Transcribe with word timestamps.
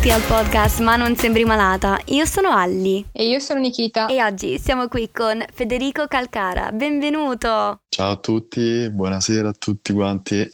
benvenuti 0.00 0.10
al 0.10 0.22
podcast 0.22 0.80
Ma 0.80 0.96
non 0.96 1.14
sembri 1.14 1.44
malata. 1.44 2.00
Io 2.06 2.24
sono 2.24 2.50
Alli. 2.50 3.04
E 3.12 3.28
io 3.28 3.38
sono 3.38 3.60
Nikita. 3.60 4.06
E 4.06 4.22
oggi 4.22 4.58
siamo 4.58 4.88
qui 4.88 5.10
con 5.12 5.44
Federico 5.52 6.06
Calcara. 6.06 6.72
Benvenuto! 6.72 7.80
Ciao 7.88 8.12
a 8.12 8.16
tutti, 8.16 8.88
buonasera 8.90 9.50
a 9.50 9.52
tutti 9.52 9.92
quanti. 9.92 10.48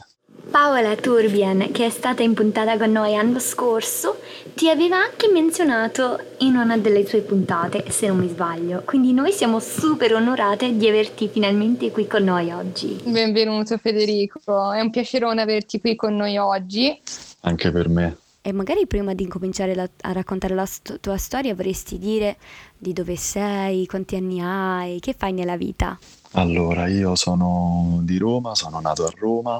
Paola 0.50 0.96
Turbien, 0.96 1.70
che 1.70 1.86
è 1.86 1.90
stata 1.90 2.22
in 2.22 2.34
puntata 2.34 2.76
con 2.76 2.90
noi 2.90 3.12
l'anno 3.12 3.38
scorso, 3.38 4.20
ti 4.54 4.68
aveva 4.68 4.96
anche 4.96 5.28
menzionato 5.28 6.18
in 6.38 6.56
una 6.56 6.76
delle 6.76 7.06
sue 7.06 7.20
puntate, 7.20 7.84
se 7.90 8.08
non 8.08 8.18
mi 8.18 8.28
sbaglio. 8.28 8.82
Quindi 8.84 9.12
noi 9.12 9.32
siamo 9.32 9.60
super 9.60 10.14
onorate 10.14 10.76
di 10.76 10.88
averti 10.88 11.28
finalmente 11.28 11.90
qui 11.90 12.06
con 12.06 12.24
noi 12.24 12.50
oggi. 12.50 13.00
Benvenuto 13.04 13.76
Federico, 13.78 14.72
è 14.72 14.80
un 14.80 14.90
piacerone 14.90 15.42
averti 15.42 15.80
qui 15.80 15.94
con 15.94 16.16
noi 16.16 16.36
oggi. 16.36 16.98
Anche 17.42 17.70
per 17.70 17.88
me. 17.88 18.16
E 18.46 18.52
magari 18.52 18.86
prima 18.86 19.12
di 19.12 19.24
incominciare 19.24 19.74
la, 19.74 19.88
a 20.02 20.12
raccontare 20.12 20.54
la 20.54 20.66
st- 20.66 21.00
tua 21.00 21.16
storia 21.16 21.52
vorresti 21.52 21.98
dire 21.98 22.36
di 22.78 22.92
dove 22.92 23.16
sei, 23.16 23.86
quanti 23.86 24.14
anni 24.14 24.40
hai, 24.40 25.00
che 25.00 25.16
fai 25.18 25.32
nella 25.32 25.56
vita? 25.56 25.98
Allora, 26.34 26.86
io 26.86 27.16
sono 27.16 27.98
di 28.02 28.18
Roma, 28.18 28.54
sono 28.54 28.78
nato 28.78 29.04
a 29.04 29.10
Roma, 29.18 29.58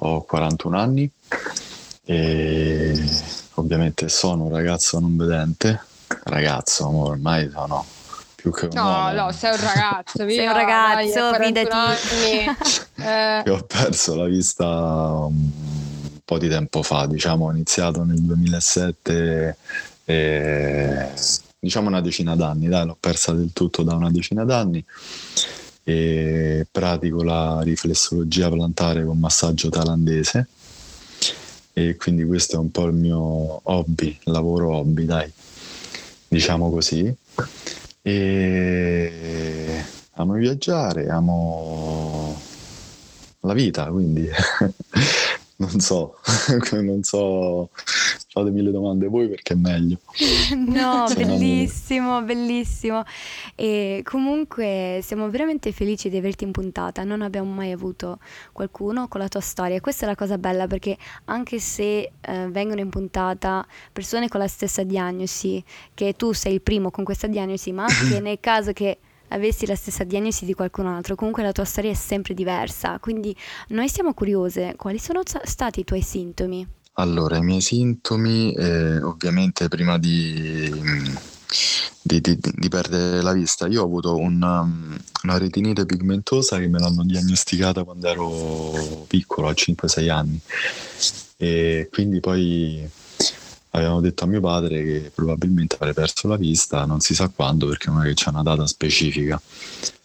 ho 0.00 0.22
41 0.24 0.78
anni 0.78 1.10
e 2.04 3.02
ovviamente 3.54 4.10
sono 4.10 4.44
un 4.44 4.50
ragazzo 4.50 4.98
non 4.98 5.16
vedente. 5.16 5.82
Ragazzo, 6.24 6.94
ormai 6.94 7.48
sono 7.50 7.82
più 8.34 8.52
che 8.52 8.66
un 8.66 8.72
no, 8.74 8.82
uomo. 8.82 9.12
No, 9.12 9.32
sei 9.32 9.52
un 9.52 9.60
ragazzo, 9.64 10.24
via, 10.26 10.36
sei 10.36 10.46
un 10.46 10.52
ragazzo, 10.52 11.30
dai, 11.30 11.46
fidati. 11.46 12.82
eh. 13.00 13.50
Ho 13.50 13.62
perso 13.62 14.16
la 14.16 14.26
vista 14.26 14.66
un 14.66 15.65
po' 16.26 16.38
di 16.38 16.48
tempo 16.48 16.82
fa, 16.82 17.06
diciamo, 17.06 17.46
ho 17.46 17.52
iniziato 17.52 18.02
nel 18.02 18.20
2007 18.20 19.56
e 20.04 21.08
diciamo 21.58 21.88
una 21.88 22.00
decina 22.00 22.34
d'anni, 22.34 22.66
dai, 22.66 22.84
l'ho 22.84 22.96
persa 22.98 23.32
del 23.32 23.52
tutto 23.52 23.84
da 23.84 23.94
una 23.94 24.10
decina 24.10 24.44
d'anni 24.44 24.84
e 25.84 26.66
pratico 26.70 27.22
la 27.22 27.60
riflessologia 27.62 28.50
plantare 28.50 29.04
con 29.04 29.18
massaggio 29.18 29.68
thailandese 29.68 30.48
e 31.72 31.94
quindi 31.94 32.24
questo 32.24 32.56
è 32.56 32.58
un 32.58 32.72
po' 32.72 32.86
il 32.86 32.94
mio 32.94 33.60
hobby, 33.62 34.18
lavoro 34.24 34.72
hobby, 34.72 35.04
dai, 35.04 35.30
diciamo 36.26 36.70
così. 36.70 37.14
E 38.02 39.84
amo 40.14 40.32
viaggiare, 40.34 41.08
amo 41.08 42.40
la 43.40 43.52
vita, 43.52 43.84
quindi 43.86 44.28
non 45.58 45.80
so, 45.80 46.16
non 46.82 47.02
so, 47.02 47.70
fatemi 48.28 48.62
le 48.62 48.70
domande 48.70 49.06
voi 49.06 49.28
perché 49.28 49.54
è 49.54 49.56
meglio. 49.56 49.98
No, 50.56 51.06
bellissimo, 51.14 52.22
bellissimo. 52.22 53.02
E 53.54 54.02
comunque 54.04 55.00
siamo 55.02 55.30
veramente 55.30 55.72
felici 55.72 56.08
di 56.08 56.18
averti 56.18 56.44
in 56.44 56.52
puntata, 56.52 57.04
non 57.04 57.22
abbiamo 57.22 57.50
mai 57.50 57.72
avuto 57.72 58.18
qualcuno 58.52 59.08
con 59.08 59.20
la 59.20 59.28
tua 59.28 59.40
storia. 59.40 59.80
Questa 59.80 60.04
è 60.04 60.08
la 60.08 60.14
cosa 60.14 60.36
bella 60.38 60.66
perché 60.66 60.96
anche 61.26 61.58
se 61.58 62.12
eh, 62.20 62.48
vengono 62.48 62.80
in 62.80 62.90
puntata 62.90 63.66
persone 63.92 64.28
con 64.28 64.40
la 64.40 64.48
stessa 64.48 64.82
diagnosi, 64.82 65.62
che 65.94 66.14
tu 66.14 66.32
sei 66.32 66.54
il 66.54 66.60
primo 66.60 66.90
con 66.90 67.04
questa 67.04 67.26
diagnosi, 67.26 67.72
ma 67.72 67.84
anche 67.84 68.20
nel 68.20 68.38
caso 68.40 68.72
che 68.72 68.98
avessi 69.28 69.66
la 69.66 69.74
stessa 69.74 70.04
diagnosi 70.04 70.44
di 70.44 70.54
qualcun 70.54 70.86
altro, 70.86 71.14
comunque 71.14 71.42
la 71.42 71.52
tua 71.52 71.64
storia 71.64 71.90
è 71.90 71.94
sempre 71.94 72.34
diversa, 72.34 72.98
quindi 72.98 73.34
noi 73.68 73.88
siamo 73.88 74.14
curiose, 74.14 74.74
quali 74.76 74.98
sono 74.98 75.22
stati 75.24 75.80
i 75.80 75.84
tuoi 75.84 76.02
sintomi? 76.02 76.66
Allora, 76.98 77.36
i 77.36 77.42
miei 77.42 77.60
sintomi, 77.60 78.54
eh, 78.54 79.02
ovviamente 79.02 79.68
prima 79.68 79.98
di, 79.98 80.70
di, 82.00 82.20
di, 82.20 82.38
di, 82.40 82.68
perdere 82.68 83.20
la 83.20 83.32
vista, 83.32 83.66
io 83.66 83.82
ho 83.82 83.84
avuto 83.84 84.16
una, 84.16 84.62
una 84.62 85.38
retinite 85.38 85.84
pigmentosa 85.84 86.58
che 86.58 86.68
me 86.68 86.78
l'hanno 86.78 87.04
diagnosticata 87.04 87.84
quando 87.84 88.08
ero 88.08 89.04
piccolo, 89.08 89.48
a 89.48 89.52
5-6 89.52 90.10
anni, 90.10 90.40
e 91.36 91.88
quindi 91.92 92.20
poi 92.20 92.88
avevano 93.78 94.00
detto 94.00 94.24
a 94.24 94.26
mio 94.26 94.40
padre 94.40 94.82
che 94.82 95.10
probabilmente 95.14 95.76
avrei 95.76 95.92
perso 95.92 96.28
la 96.28 96.36
vista, 96.36 96.84
non 96.86 97.00
si 97.00 97.14
sa 97.14 97.28
quando 97.28 97.66
perché 97.66 97.90
non 97.90 98.02
è 98.02 98.08
che 98.08 98.14
c'è 98.14 98.30
una 98.30 98.42
data 98.42 98.66
specifica. 98.66 99.40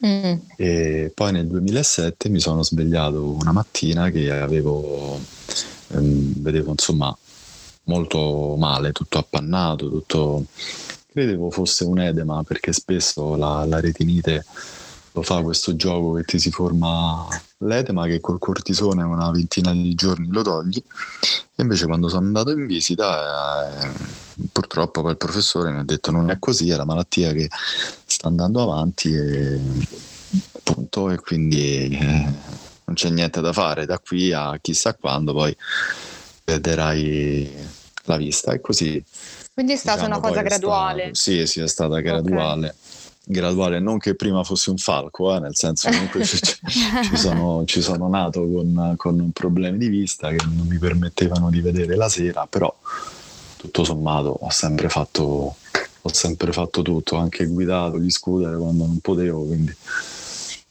Mm. 0.05 0.33
E 0.57 1.11
poi 1.13 1.31
nel 1.31 1.47
2007 1.47 2.29
mi 2.29 2.39
sono 2.39 2.63
svegliato 2.63 3.23
una 3.23 3.51
mattina 3.51 4.09
che 4.09 4.31
avevo, 4.31 5.19
ehm, 5.89 6.41
vedevo 6.41 6.71
insomma 6.71 7.15
molto 7.85 8.55
male, 8.57 8.91
tutto 8.91 9.17
appannato, 9.17 9.89
tutto... 9.89 10.45
credevo 11.11 11.49
fosse 11.49 11.83
un 11.83 11.99
edema 11.99 12.43
perché 12.43 12.73
spesso 12.73 13.35
la, 13.35 13.65
la 13.65 13.79
retinite 13.79 14.45
lo 15.13 15.21
fa 15.21 15.41
questo 15.41 15.75
gioco 15.75 16.13
che 16.13 16.23
ti 16.23 16.39
si 16.39 16.51
forma 16.51 17.27
l'edema 17.59 18.05
che 18.05 18.19
col 18.19 18.39
cortisone 18.39 19.03
una 19.03 19.29
ventina 19.31 19.71
di 19.71 19.93
giorni 19.93 20.27
lo 20.29 20.41
togli. 20.41 20.77
E 21.55 21.61
invece 21.61 21.85
quando 21.85 22.07
sono 22.07 22.25
andato 22.25 22.51
in 22.51 22.65
visita 22.65 23.83
eh, 23.83 23.91
purtroppo 24.51 25.01
poi 25.01 25.11
il 25.11 25.17
professore 25.17 25.71
mi 25.71 25.79
ha 25.79 25.83
detto 25.83 26.11
non 26.11 26.29
è 26.29 26.39
così 26.39 26.69
è 26.69 26.75
la 26.75 26.85
malattia 26.85 27.33
che 27.33 27.49
sta 28.05 28.27
andando 28.27 28.61
avanti 28.61 29.13
e 29.13 29.59
punto 30.63 31.09
e 31.09 31.19
quindi 31.19 31.97
eh, 31.99 32.25
non 32.85 32.95
c'è 32.95 33.09
niente 33.09 33.41
da 33.41 33.51
fare. 33.51 33.85
Da 33.85 33.99
qui 33.99 34.31
a 34.31 34.57
chissà 34.61 34.93
quando 34.93 35.33
poi 35.33 35.55
perderai 36.43 37.51
la 38.05 38.17
vista. 38.17 38.53
E 38.53 38.61
così 38.61 39.03
quindi 39.53 39.73
è 39.73 39.75
stata 39.75 40.05
diciamo, 40.05 40.17
una 40.17 40.27
cosa 40.27 40.41
graduale 40.41 41.13
stato, 41.13 41.15
sì 41.15 41.45
sì 41.45 41.59
è 41.59 41.67
stata 41.67 41.99
graduale. 41.99 42.67
okay 42.67 42.80
graduale, 43.23 43.79
non 43.79 43.97
che 43.97 44.15
prima 44.15 44.43
fossi 44.43 44.69
un 44.69 44.77
falco, 44.77 45.35
eh, 45.35 45.39
nel 45.39 45.55
senso 45.55 45.89
comunque 45.89 46.23
ci, 46.25 46.37
ci, 46.37 47.17
sono, 47.17 47.63
ci, 47.65 47.81
sono, 47.81 48.07
nato 48.07 48.41
con, 48.41 48.93
con, 48.97 49.31
problemi 49.31 49.77
di 49.77 49.87
vista 49.87 50.29
che 50.29 50.43
non 50.45 50.65
mi 50.67 50.77
permettevano 50.77 51.49
di 51.49 51.61
vedere 51.61 51.95
la 51.95 52.09
sera, 52.09 52.47
però 52.47 52.73
tutto 53.57 53.83
sommato 53.83 54.29
ho 54.41 54.49
sempre 54.49 54.89
fatto, 54.89 55.55
ho 56.01 56.13
sempre 56.13 56.51
fatto 56.51 56.81
tutto, 56.81 57.15
anche 57.17 57.45
guidato, 57.45 57.99
gli 57.99 58.09
scooter 58.09 58.57
quando 58.57 58.85
non 58.85 58.99
potevo, 58.99 59.45
quindi 59.45 59.75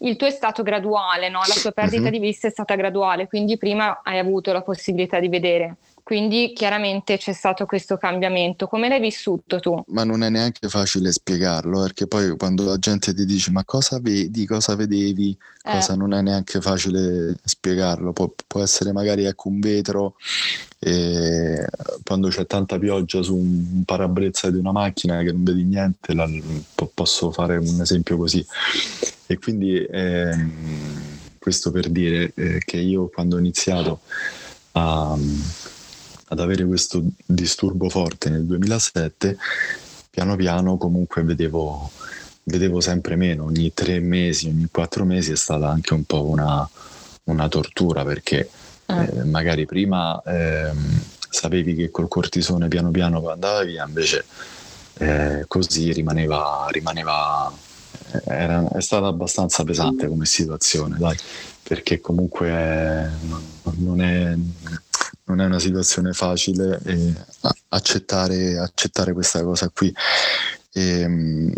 il 0.02 0.16
tuo 0.16 0.26
è 0.26 0.30
stato 0.30 0.62
graduale, 0.62 1.28
no? 1.28 1.40
la 1.40 1.54
tua 1.60 1.72
perdita 1.72 2.04
uh-huh. 2.04 2.10
di 2.10 2.18
vista 2.18 2.46
è 2.46 2.50
stata 2.50 2.74
graduale, 2.74 3.26
quindi 3.26 3.58
prima 3.58 4.00
hai 4.02 4.18
avuto 4.18 4.52
la 4.52 4.62
possibilità 4.62 5.20
di 5.20 5.28
vedere. 5.28 5.76
Quindi 6.10 6.52
chiaramente 6.56 7.18
c'è 7.18 7.32
stato 7.32 7.66
questo 7.66 7.96
cambiamento. 7.96 8.66
Come 8.66 8.88
l'hai 8.88 8.98
vissuto 8.98 9.60
tu? 9.60 9.80
Ma 9.90 10.02
non 10.02 10.24
è 10.24 10.28
neanche 10.28 10.68
facile 10.68 11.12
spiegarlo, 11.12 11.82
perché 11.82 12.08
poi 12.08 12.36
quando 12.36 12.64
la 12.64 12.78
gente 12.78 13.14
ti 13.14 13.24
dice 13.24 13.52
ma 13.52 13.64
cosa 13.64 14.00
vedi, 14.00 14.44
cosa 14.44 14.74
vedevi, 14.74 15.30
eh. 15.30 15.70
cosa 15.70 15.94
non 15.94 16.12
è 16.12 16.20
neanche 16.20 16.60
facile 16.60 17.36
spiegarlo. 17.44 18.12
Pu- 18.12 18.34
può 18.44 18.60
essere 18.60 18.90
magari 18.90 19.24
ecco, 19.24 19.50
un 19.50 19.60
vetro 19.60 20.16
e 20.80 21.64
quando 22.02 22.26
c'è 22.26 22.44
tanta 22.44 22.76
pioggia 22.76 23.22
su 23.22 23.36
un 23.36 23.84
parabrezza 23.84 24.50
di 24.50 24.58
una 24.58 24.72
macchina 24.72 25.22
che 25.22 25.30
non 25.30 25.44
vedi 25.44 25.62
niente, 25.62 26.12
la, 26.12 26.28
posso 26.92 27.30
fare 27.30 27.56
un 27.56 27.80
esempio 27.80 28.16
così. 28.16 28.44
E 29.28 29.38
quindi 29.38 29.76
ehm, 29.76 30.52
questo 31.38 31.70
per 31.70 31.88
dire 31.88 32.32
eh, 32.34 32.58
che 32.64 32.78
io 32.78 33.08
quando 33.10 33.36
ho 33.36 33.38
iniziato 33.38 34.00
a 34.72 35.16
ad 36.30 36.38
avere 36.38 36.64
questo 36.64 37.02
disturbo 37.26 37.88
forte 37.88 38.30
nel 38.30 38.44
2007, 38.44 39.36
piano 40.10 40.36
piano 40.36 40.76
comunque 40.76 41.22
vedevo, 41.22 41.90
vedevo 42.44 42.80
sempre 42.80 43.16
meno, 43.16 43.44
ogni 43.44 43.72
tre 43.74 43.98
mesi, 43.98 44.46
ogni 44.46 44.68
quattro 44.70 45.04
mesi 45.04 45.32
è 45.32 45.36
stata 45.36 45.68
anche 45.68 45.92
un 45.92 46.04
po' 46.04 46.24
una, 46.24 46.68
una 47.24 47.48
tortura 47.48 48.04
perché 48.04 48.48
ah. 48.86 49.02
eh, 49.02 49.24
magari 49.24 49.66
prima 49.66 50.22
eh, 50.22 50.70
sapevi 51.28 51.74
che 51.74 51.90
col 51.90 52.08
cortisone 52.08 52.68
piano 52.68 52.90
piano 52.92 53.28
andava 53.28 53.64
via, 53.64 53.84
invece 53.84 54.24
eh, 54.98 55.44
così 55.48 55.92
rimaneva, 55.92 56.66
rimaneva 56.70 57.52
eh, 58.12 58.22
era, 58.24 58.68
è 58.68 58.80
stata 58.80 59.08
abbastanza 59.08 59.64
pesante 59.64 60.06
come 60.06 60.26
situazione, 60.26 60.96
dai, 60.96 61.16
perché 61.64 62.00
comunque 62.00 63.10
non, 63.22 63.42
non 63.78 64.00
è 64.00 64.36
non 65.30 65.40
è 65.40 65.46
una 65.46 65.60
situazione 65.60 66.12
facile 66.12 66.80
eh, 66.84 67.14
accettare, 67.68 68.58
accettare, 68.58 69.12
questa 69.12 69.42
cosa 69.42 69.68
qui. 69.68 69.94
E, 70.72 71.00
ehm, 71.00 71.52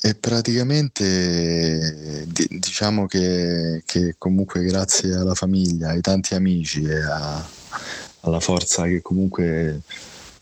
e 0.00 0.14
praticamente 0.16 2.26
diciamo 2.26 3.06
che, 3.06 3.82
che, 3.86 4.16
comunque 4.18 4.62
grazie 4.62 5.14
alla 5.14 5.34
famiglia, 5.34 5.90
ai 5.90 6.02
tanti 6.02 6.34
amici 6.34 6.82
e 6.82 7.00
a, 7.00 7.42
alla 8.20 8.40
forza 8.40 8.84
che 8.84 9.00
comunque 9.00 9.80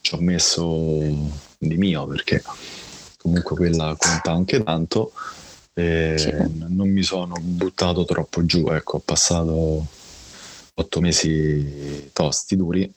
ci 0.00 0.14
ho 0.14 0.20
messo 0.20 0.98
di 1.58 1.76
mio, 1.76 2.06
perché 2.08 2.42
comunque 3.18 3.54
quella 3.54 3.94
conta 3.96 4.32
anche 4.32 4.64
tanto, 4.64 5.12
e 5.74 6.16
sì. 6.18 6.32
non 6.66 6.88
mi 6.88 7.04
sono 7.04 7.36
buttato 7.40 8.04
troppo 8.04 8.44
giù, 8.44 8.66
ecco, 8.68 8.96
ho 8.96 9.02
passato 9.04 9.86
otto 10.74 11.00
mesi 11.00 12.10
tosti, 12.12 12.56
duri, 12.56 12.90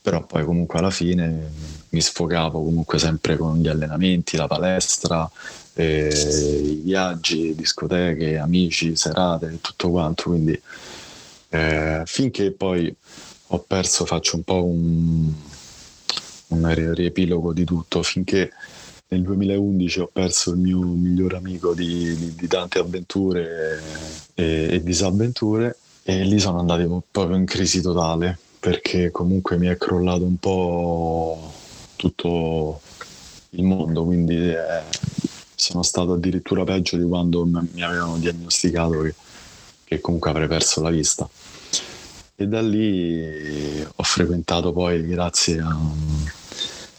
però 0.00 0.24
poi 0.24 0.44
comunque 0.44 0.78
alla 0.78 0.90
fine 0.90 1.50
mi 1.90 2.00
sfogavo 2.00 2.62
comunque 2.62 2.98
sempre 2.98 3.36
con 3.36 3.58
gli 3.58 3.68
allenamenti, 3.68 4.36
la 4.36 4.46
palestra, 4.46 5.30
eh, 5.74 6.08
i 6.08 6.80
viaggi, 6.84 7.54
discoteche, 7.54 8.38
amici, 8.38 8.96
serate, 8.96 9.58
tutto 9.60 9.90
quanto, 9.90 10.24
quindi 10.24 10.60
eh, 11.50 12.02
finché 12.04 12.52
poi 12.52 12.94
ho 13.50 13.58
perso, 13.60 14.04
faccio 14.04 14.36
un 14.36 14.42
po' 14.42 14.64
un, 14.64 15.32
un 16.48 16.94
riepilogo 16.94 17.52
di 17.52 17.64
tutto, 17.64 18.02
finché 18.02 18.50
nel 19.08 19.22
2011 19.22 20.00
ho 20.00 20.10
perso 20.12 20.50
il 20.50 20.58
mio 20.58 20.80
migliore 20.80 21.36
amico 21.36 21.72
di, 21.74 22.14
di, 22.16 22.34
di 22.34 22.46
tante 22.46 22.78
avventure 22.78 23.80
e, 24.34 24.68
e, 24.70 24.82
disavventure 24.82 25.78
e 26.10 26.24
lì 26.24 26.40
sono 26.40 26.58
andato 26.58 27.02
proprio 27.10 27.36
in 27.36 27.44
crisi 27.44 27.82
totale 27.82 28.38
perché 28.58 29.10
comunque 29.10 29.58
mi 29.58 29.66
è 29.66 29.76
crollato 29.76 30.24
un 30.24 30.38
po' 30.38 31.52
tutto 31.96 32.80
il 33.50 33.62
mondo, 33.62 34.04
quindi 34.04 34.34
eh, 34.34 34.82
sono 35.54 35.82
stato 35.82 36.14
addirittura 36.14 36.64
peggio 36.64 36.96
di 36.96 37.04
quando 37.04 37.44
mi 37.44 37.82
avevano 37.82 38.16
diagnosticato 38.16 39.02
che, 39.02 39.14
che 39.84 40.00
comunque 40.00 40.30
avrei 40.30 40.48
perso 40.48 40.80
la 40.80 40.88
vista. 40.88 41.28
E 42.36 42.46
da 42.46 42.62
lì 42.62 43.82
ho 43.94 44.02
frequentato 44.02 44.72
poi, 44.72 45.06
grazie 45.06 45.60
a 45.60 45.76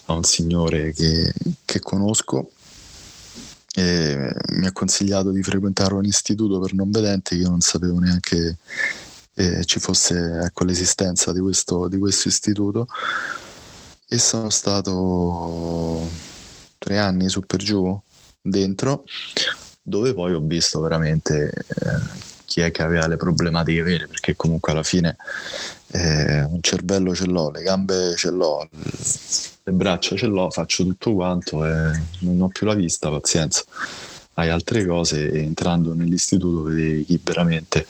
a 0.09 0.13
un 0.13 0.23
signore 0.23 0.91
che, 0.93 1.33
che 1.65 1.79
conosco 1.79 2.51
e 3.79 4.33
mi 4.49 4.65
ha 4.65 4.71
consigliato 4.73 5.31
di 5.31 5.41
frequentare 5.41 5.93
un 5.93 6.03
istituto 6.03 6.59
per 6.59 6.73
non 6.73 6.91
vedenti 6.91 7.37
che 7.37 7.47
non 7.47 7.61
sapevo 7.61 7.99
neanche 7.99 8.57
eh, 9.35 9.63
ci 9.63 9.79
fosse 9.79 10.41
ecco, 10.43 10.65
l'esistenza 10.65 11.31
di 11.31 11.39
questo, 11.39 11.87
di 11.87 11.97
questo 11.97 12.27
istituto. 12.27 12.87
E 14.07 14.17
sono 14.17 14.49
stato 14.49 16.09
tre 16.77 16.97
anni 16.97 17.29
su 17.29 17.41
per 17.41 17.61
giù 17.61 17.97
dentro 18.41 19.03
dove 19.81 20.13
poi 20.13 20.33
ho 20.33 20.41
visto 20.41 20.79
veramente 20.81 21.51
eh, 21.51 22.28
chi 22.49 22.61
è 22.61 22.71
che 22.71 22.81
aveva 22.81 23.07
le 23.07 23.15
problematiche 23.15 23.83
vere 23.83 24.07
perché 24.07 24.35
comunque 24.35 24.71
alla 24.71 24.81
fine 24.81 25.15
eh, 25.91 26.41
un 26.41 26.57
cervello 26.61 27.13
ce 27.13 27.27
l'ho, 27.27 27.51
le 27.51 27.61
gambe 27.61 28.15
ce 28.15 28.31
l'ho, 28.31 28.67
le 28.71 29.71
braccia 29.71 30.15
ce 30.15 30.25
l'ho, 30.25 30.49
faccio 30.49 30.83
tutto 30.83 31.13
quanto 31.13 31.63
e 31.63 32.01
non 32.21 32.41
ho 32.41 32.47
più 32.47 32.65
la 32.65 32.73
vista, 32.73 33.11
pazienza. 33.11 33.63
Hai 34.33 34.49
altre 34.49 34.85
cose 34.85 35.29
e 35.29 35.41
entrando 35.43 35.93
nell'istituto 35.93 36.63
vedevi 36.63 37.05
chi 37.05 37.19
veramente 37.23 37.85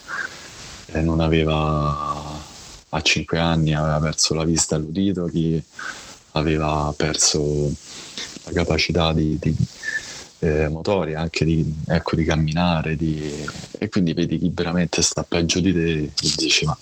eh, 0.92 1.00
non 1.00 1.20
aveva 1.20 2.38
a 2.92 3.00
5 3.00 3.38
anni 3.38 3.74
aveva 3.74 3.98
perso 3.98 4.34
la 4.34 4.44
vista 4.44 4.76
e 4.76 4.80
l'udito, 4.80 5.24
chi 5.24 5.62
aveva 6.32 6.92
perso 6.94 7.72
la 8.44 8.52
capacità 8.52 9.12
di, 9.14 9.38
di 9.40 9.54
eh, 10.40 10.68
motori, 10.68 11.14
anche 11.14 11.44
di, 11.44 11.74
ecco, 11.86 12.16
di 12.16 12.24
camminare, 12.24 12.96
di... 12.96 13.46
e 13.78 13.88
quindi 13.88 14.12
vedi 14.12 14.38
chi 14.38 14.50
veramente 14.52 15.02
sta 15.02 15.22
peggio 15.22 15.60
di 15.60 15.72
te 15.72 15.92
e 16.02 16.12
dici 16.36 16.64
ma 16.64 16.76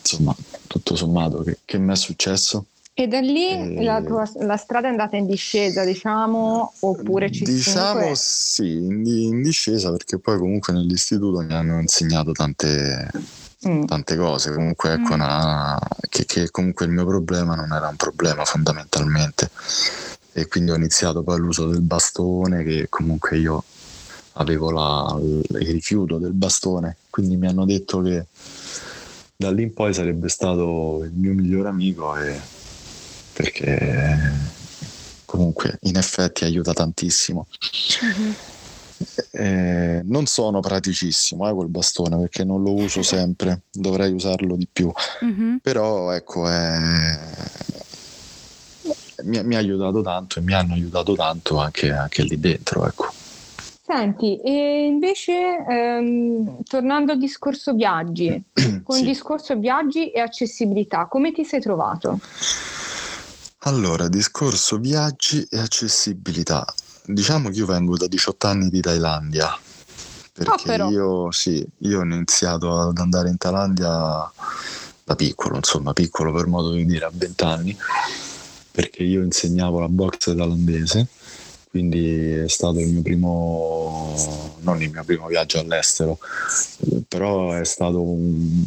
insomma 0.00 0.34
tutto 0.66 0.96
sommato 0.96 1.42
che, 1.42 1.58
che 1.64 1.78
mi 1.78 1.92
è 1.92 1.96
successo? 1.96 2.66
E 2.94 3.06
da 3.06 3.20
lì 3.20 3.50
e... 3.50 3.84
la, 3.84 4.02
tua, 4.02 4.28
la, 4.40 4.56
strada 4.56 4.88
è 4.88 4.90
andata 4.90 5.16
in 5.16 5.26
discesa, 5.26 5.84
diciamo, 5.84 6.72
oppure 6.80 7.30
ci 7.30 7.44
Diciamo 7.44 7.92
comunque... 7.92 8.16
sì, 8.16 8.72
in, 8.72 9.06
in, 9.06 9.42
discesa 9.42 9.92
perché 9.92 10.18
poi 10.18 10.36
comunque 10.36 10.72
nell'istituto 10.72 11.40
mi 11.42 11.54
hanno 11.54 11.78
insegnato 11.78 12.32
tante, 12.32 13.08
mm. 13.68 13.84
tante 13.84 14.16
cose, 14.16 14.52
comunque 14.52 14.94
ecco 14.94 15.10
mm. 15.10 15.20
una, 15.20 15.78
che, 16.08 16.24
che, 16.24 16.50
comunque 16.50 16.86
il 16.86 16.90
mio 16.90 17.06
problema 17.06 17.54
non 17.54 17.72
era 17.72 17.86
un 17.86 17.94
problema 17.94 18.44
fondamentalmente 18.44 19.48
e 20.40 20.46
quindi 20.46 20.70
ho 20.70 20.76
iniziato 20.76 21.22
poi 21.22 21.38
l'uso 21.38 21.66
del 21.66 21.80
bastone 21.80 22.62
che 22.62 22.86
comunque 22.88 23.36
io 23.38 23.64
avevo 24.34 24.70
la, 24.70 25.18
il 25.20 25.66
rifiuto 25.72 26.18
del 26.18 26.32
bastone, 26.32 26.96
quindi 27.10 27.36
mi 27.36 27.48
hanno 27.48 27.64
detto 27.64 28.00
che 28.02 28.26
da 29.36 29.50
lì 29.50 29.64
in 29.64 29.74
poi 29.74 29.92
sarebbe 29.92 30.28
stato 30.28 31.02
il 31.02 31.12
mio 31.12 31.32
migliore 31.32 31.68
amico 31.68 32.16
e 32.16 32.38
perché 33.32 34.32
comunque 35.24 35.78
in 35.82 35.96
effetti 35.96 36.44
aiuta 36.44 36.72
tantissimo. 36.72 37.46
Mm-hmm. 38.04 38.32
Eh, 39.30 40.02
non 40.04 40.26
sono 40.26 40.58
praticissimo 40.58 41.48
eh, 41.48 41.52
col 41.52 41.68
bastone 41.68 42.16
perché 42.18 42.42
non 42.42 42.62
lo 42.62 42.74
uso 42.74 43.02
sempre, 43.02 43.62
dovrei 43.70 44.12
usarlo 44.12 44.56
di 44.56 44.68
più, 44.70 44.90
mm-hmm. 45.24 45.56
però 45.58 46.10
ecco, 46.12 46.48
eh, 46.50 47.27
mi, 49.28 49.42
mi, 49.44 49.54
ha 49.54 49.58
aiutato 49.58 50.02
tanto 50.02 50.38
e 50.38 50.42
mi 50.42 50.54
hanno 50.54 50.74
aiutato 50.74 51.14
tanto 51.14 51.58
anche, 51.58 51.90
anche 51.92 52.22
lì 52.22 52.38
dentro. 52.38 52.86
Ecco. 52.86 53.12
Senti, 53.88 54.38
e 54.40 54.84
invece 54.84 55.64
ehm, 55.66 56.62
tornando 56.64 57.12
al 57.12 57.18
discorso 57.18 57.72
viaggi, 57.72 58.42
con 58.82 58.96
sì. 58.96 59.00
il 59.00 59.06
discorso 59.06 59.56
viaggi 59.56 60.10
e 60.10 60.20
accessibilità, 60.20 61.06
come 61.06 61.32
ti 61.32 61.42
sei 61.44 61.60
trovato? 61.60 62.20
Allora, 63.60 64.08
discorso 64.08 64.76
viaggi 64.76 65.46
e 65.50 65.58
accessibilità. 65.58 66.66
Diciamo 67.04 67.48
che 67.48 67.58
io 67.58 67.66
vengo 67.66 67.96
da 67.96 68.06
18 68.06 68.46
anni 68.46 68.68
di 68.68 68.82
Thailandia, 68.82 69.58
perché 70.34 70.82
oh, 70.82 70.90
io, 70.90 71.32
sì, 71.32 71.66
io 71.78 72.00
ho 72.00 72.04
iniziato 72.04 72.78
ad 72.78 72.98
andare 72.98 73.30
in 73.30 73.38
Thailandia 73.38 74.30
da 75.02 75.16
piccolo, 75.16 75.56
insomma 75.56 75.94
piccolo 75.94 76.30
per 76.32 76.46
modo 76.46 76.72
di 76.72 76.84
dire, 76.84 77.06
a 77.06 77.10
20 77.10 77.44
anni, 77.44 77.76
perché 78.78 79.02
io 79.02 79.24
insegnavo 79.24 79.80
la 79.80 79.88
box 79.88 80.26
thailandese, 80.26 81.08
quindi 81.68 82.30
è 82.34 82.48
stato 82.48 82.78
il 82.78 82.86
mio 82.86 83.02
primo, 83.02 84.14
non 84.60 84.80
il 84.80 84.92
mio 84.92 85.02
primo 85.02 85.26
viaggio 85.26 85.58
all'estero, 85.58 86.16
però 87.08 87.54
è 87.54 87.64
stato 87.64 88.00
un, 88.00 88.64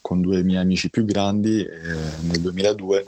con 0.00 0.22
due 0.22 0.42
miei 0.42 0.62
amici 0.62 0.88
più 0.88 1.04
grandi 1.04 1.60
eh, 1.60 1.68
nel 2.22 2.40
2002 2.40 3.06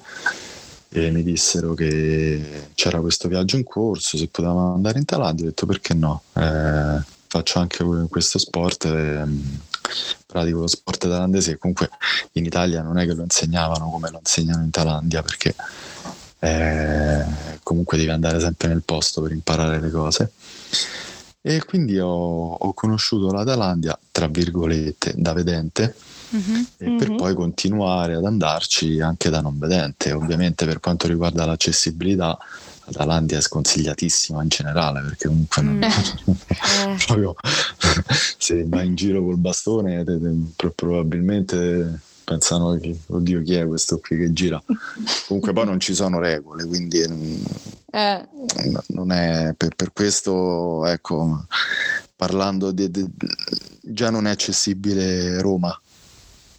e 0.91 1.11
mi 1.13 1.23
dissero 1.23 1.73
che 1.73 2.67
c'era 2.75 3.01
questo 3.01 3.29
viaggio 3.29 3.57
in 3.57 3.65
corso, 3.65 4.19
se 4.19 4.29
potevamo 4.29 4.75
andare 4.75 4.99
in 4.99 5.07
Thailandia, 5.07 5.47
ho 5.47 5.49
detto 5.49 5.65
perché 5.65 5.95
no, 5.95 6.25
eh, 6.35 7.03
faccio 7.27 7.59
anche 7.59 7.83
questo 8.11 8.39
sport, 8.39 8.85
eh, 8.85 9.25
pratico 10.31 10.61
lo 10.61 10.67
sport 10.67 11.01
thailandese 11.01 11.53
che 11.53 11.59
comunque 11.59 11.91
in 12.33 12.45
Italia 12.45 12.83
non 12.83 12.99
è 12.99 13.07
che 13.07 13.15
lo 13.15 13.23
insegnavano 13.23 13.91
come 13.91 14.11
lo 14.11 14.19
insegnano 14.19 14.63
in 14.63 14.71
Thailandia 14.71 15.23
perché 15.23 15.55
eh, 16.39 17.25
comunque 17.63 17.99
devi 17.99 18.11
andare 18.11 18.41
sempre 18.41 18.69
nel 18.69 18.83
posto 18.83 19.21
per 19.23 19.33
imparare 19.33 19.81
le 19.81 19.91
cose. 19.91 20.33
E 21.43 21.65
quindi 21.65 21.99
ho, 21.99 22.53
ho 22.53 22.75
conosciuto 22.75 23.33
la 23.33 23.45
Thailandia, 23.45 23.99
tra 24.13 24.27
virgolette, 24.27 25.15
da 25.17 25.33
vedente 25.33 25.95
uh-huh. 26.31 26.67
e 26.77 26.97
per 26.99 27.15
poi 27.15 27.35
continuare 27.35 28.15
ad 28.15 28.25
andarci 28.25 29.01
anche 29.01 29.31
da 29.31 29.41
non 29.41 29.59
vedente. 29.59 30.13
Ovviamente 30.13 30.67
per 30.67 30.81
quanto 30.81 31.07
riguarda 31.07 31.47
l'accessibilità, 31.47 32.37
la 32.85 32.93
Thailandia 32.93 33.39
è 33.39 33.41
sconsigliatissima 33.41 34.43
in 34.43 34.49
generale 34.49 35.01
perché 35.03 35.29
comunque 35.29 35.63
non, 35.63 35.77
mm. 35.77 36.97
proprio, 37.07 37.35
se 38.39 38.65
vai 38.67 38.87
in 38.87 38.95
giro 38.95 39.23
col 39.23 39.37
bastone 39.37 40.05
te, 40.05 40.19
te, 40.19 40.71
probabilmente 40.75 42.01
pensano 42.25 42.77
che 42.79 42.97
oddio 43.07 43.43
chi 43.43 43.55
è 43.55 43.67
questo 43.67 43.99
qui 43.99 44.17
che 44.17 44.33
gira 44.33 44.63
comunque 45.27 45.53
poi 45.53 45.65
non 45.65 45.81
ci 45.81 45.95
sono 45.95 46.21
regole 46.21 46.65
quindi 46.65 47.01
eh. 47.01 48.29
non 48.89 49.11
è 49.11 49.53
per, 49.57 49.75
per, 49.75 49.93
questo 49.93 50.87
ecco 50.87 51.45
parlando 52.15 52.71
di, 52.71 52.89
di, 52.89 53.05
già 53.81 54.11
non 54.11 54.29
è 54.29 54.31
accessibile 54.31 55.41
Roma 55.41 55.77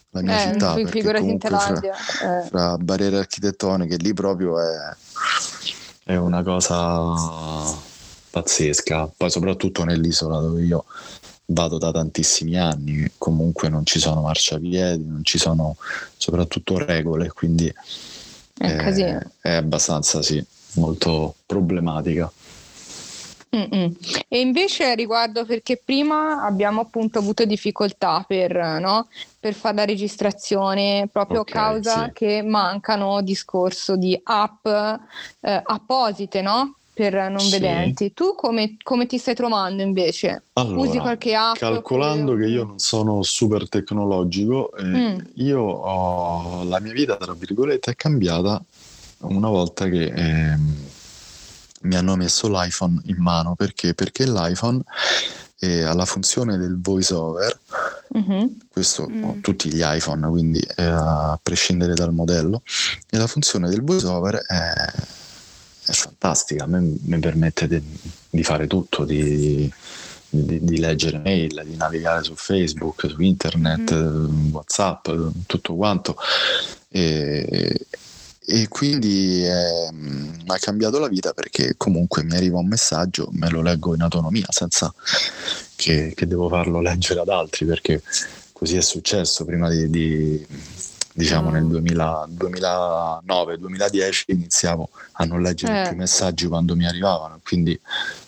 la 0.10 0.22
mia 0.22 0.44
eh, 0.44 0.52
città 0.52 0.74
perché 0.74 1.04
comunque 1.04 1.50
fra, 1.50 1.80
eh. 1.80 2.48
fra, 2.48 2.78
barriere 2.78 3.20
architettoniche 3.20 3.96
lì 3.96 4.14
proprio 4.14 4.60
è, 4.60 4.96
è 6.12 6.18
una 6.18 6.44
cosa 6.44 7.74
pazzesca. 8.30 9.12
Poi 9.16 9.30
soprattutto 9.30 9.84
nell'isola 9.84 10.40
dove 10.40 10.64
io 10.64 10.86
vado 11.46 11.78
da 11.78 11.92
tantissimi 11.92 12.58
anni 12.58 13.12
comunque 13.18 13.70
non 13.70 13.86
ci 13.86 14.00
sono 14.00 14.22
marciapiedi 14.22 15.06
non 15.06 15.22
ci 15.24 15.38
sono 15.38 15.76
soprattutto 16.16 16.78
regole 16.78 17.28
quindi 17.28 17.68
è, 18.58 18.76
è, 18.78 19.28
è 19.42 19.52
abbastanza 19.56 20.22
sì 20.22 20.42
molto 20.76 21.36
problematica 21.46 22.32
Mm-mm. 23.54 23.94
E 24.30 24.40
invece 24.40 24.96
riguardo 24.96 25.46
perché 25.46 25.82
prima 25.84 26.44
abbiamo 26.44 26.82
appunto 26.82 27.20
avuto 27.20 27.44
difficoltà 27.44 28.24
per, 28.26 28.56
no? 28.80 29.08
per 29.40 29.54
fare 29.54 29.76
la 29.76 29.86
registrazione 29.86 31.10
proprio 31.12 31.42
okay, 31.42 31.54
a 31.54 31.66
causa 31.66 32.06
sì. 32.06 32.12
che 32.14 32.44
mancano 32.44 33.22
discorso 33.22 33.98
di 33.98 34.18
app 34.24 34.66
eh, 34.66 35.62
apposite 35.66 36.42
no? 36.42 36.76
per 36.94 37.14
non 37.30 37.40
sì. 37.40 37.52
vedenti. 37.52 38.14
Tu 38.14 38.36
come, 38.36 38.78
come, 38.82 39.06
ti 39.06 39.18
stai 39.18 39.36
trovando 39.36 39.82
invece? 39.82 40.44
Allora, 40.54 40.88
Usi 40.88 41.00
qualche 41.00 41.36
app? 41.36 41.56
Calcolando 41.56 42.36
che 42.36 42.46
io 42.46 42.64
non 42.64 42.80
sono 42.80 43.22
super 43.24 43.68
tecnologico, 43.68 44.74
eh, 44.78 44.84
mm. 44.84 45.18
io 45.36 45.62
ho 45.62 46.64
la 46.64 46.80
mia 46.80 46.94
vita, 46.94 47.18
tra 47.18 47.34
virgolette, 47.34 47.92
è 47.92 47.96
cambiata 47.96 48.64
una 49.20 49.50
volta 49.50 49.88
che 49.88 50.06
eh, 50.06 50.58
mi 51.82 51.96
hanno 51.96 52.16
messo 52.16 52.48
l'iPhone 52.48 53.02
in 53.06 53.18
mano. 53.18 53.56
Perché? 53.56 53.94
Perché 53.94 54.26
l'iPhone 54.26 54.82
eh, 55.60 55.84
ha 55.84 55.94
la 55.94 56.06
funzione 56.06 56.58
del 56.58 56.80
voice 56.82 57.14
over, 57.14 57.60
mm-hmm. 58.18 58.46
questo 58.72 59.08
mm. 59.10 59.42
tutti 59.42 59.72
gli 59.72 59.82
iPhone, 59.84 60.28
quindi 60.28 60.60
eh, 60.60 60.84
a 60.84 61.40
prescindere 61.42 61.94
dal 61.94 62.14
modello, 62.14 62.64
e 63.10 63.18
la 63.18 63.28
funzione 63.28 63.70
del 63.70 63.84
voice 63.84 64.08
over 64.08 64.38
è 64.38 64.74
è 65.86 65.94
fantastica, 65.94 66.64
a 66.64 66.68
me 66.68 66.80
mi 66.80 67.20
permette 67.20 67.68
di, 67.68 67.82
di 68.30 68.44
fare 68.44 68.68
tutto, 68.68 69.04
di, 69.04 69.72
di, 70.30 70.64
di, 70.64 70.80
leggere 70.80 71.18
mail, 71.18 71.64
di 71.66 71.76
navigare 71.76 72.24
su 72.24 72.36
Facebook, 72.36 73.10
su 73.10 73.22
internet, 73.22 73.94
mm. 73.94 74.54
Whatsapp, 74.54 75.10
tutto 75.48 75.76
quanto. 75.76 76.16
E, 76.90 77.88
e 78.44 78.68
quindi 78.68 79.46
eh, 79.46 79.90
mi 79.92 80.44
ha 80.48 80.58
cambiato 80.58 80.98
la 80.98 81.08
vita 81.08 81.32
perché 81.32 81.76
comunque 81.78 82.24
mi 82.24 82.36
arriva 82.36 82.58
un 82.58 82.68
messaggio, 82.68 83.30
me 83.34 83.50
lo 83.50 83.62
leggo 83.62 83.94
in 83.94 84.02
autonomia 84.02 84.48
senza 84.50 84.92
che, 85.76 86.14
che 86.16 86.28
devo 86.28 86.50
farlo 86.50 86.82
leggere 86.82 87.22
ad 87.22 87.30
altri 87.30 87.66
perché 87.66 88.02
così 88.52 88.78
è 88.78 88.82
successo 88.82 89.46
prima 89.46 89.70
di, 89.70 89.90
di 89.90 90.46
diciamo 91.14 91.52
nel 91.52 91.66
2009-2010 91.66 94.24
iniziavo 94.28 94.90
a 95.14 95.24
non 95.26 95.42
leggere 95.42 95.84
eh. 95.84 95.88
più 95.90 95.98
messaggi 95.98 96.48
quando 96.48 96.76
mi 96.76 96.88
arrivavano, 96.88 97.40
quindi 97.44 97.78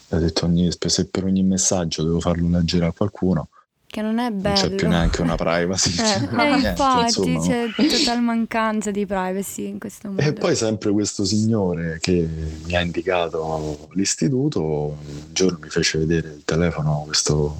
ho 0.10 0.18
detto 0.18 0.46
ogni, 0.46 0.70
se 0.80 1.06
per 1.06 1.24
ogni 1.24 1.44
messaggio 1.44 2.04
devo 2.04 2.20
farlo 2.20 2.50
leggere 2.50 2.86
a 2.86 2.92
qualcuno. 2.92 3.48
Che 3.94 4.02
non 4.02 4.18
è 4.18 4.32
bello. 4.32 4.60
Non 4.60 4.70
c'è 4.70 4.76
più 4.76 4.88
neanche 4.88 5.22
una 5.22 5.36
privacy. 5.36 5.92
Eh, 6.02 6.04
cioè, 6.04 6.52
eh, 6.52 6.68
infatti 6.68 7.30
insomma. 7.30 7.46
c'è 7.46 7.68
totale 7.76 8.20
mancanza 8.22 8.90
di 8.90 9.06
privacy 9.06 9.68
in 9.68 9.78
questo 9.78 10.10
modo. 10.10 10.20
E 10.20 10.34
poi 10.34 10.56
sempre 10.56 10.90
questo 10.90 11.24
signore 11.24 12.00
che 12.02 12.28
mi 12.64 12.76
ha 12.76 12.82
indicato 12.82 13.88
l'istituto, 13.92 14.62
un 14.64 15.32
giorno 15.32 15.60
mi 15.62 15.70
fece 15.70 16.00
vedere 16.00 16.30
il 16.30 16.42
telefono, 16.44 17.04
questo 17.06 17.56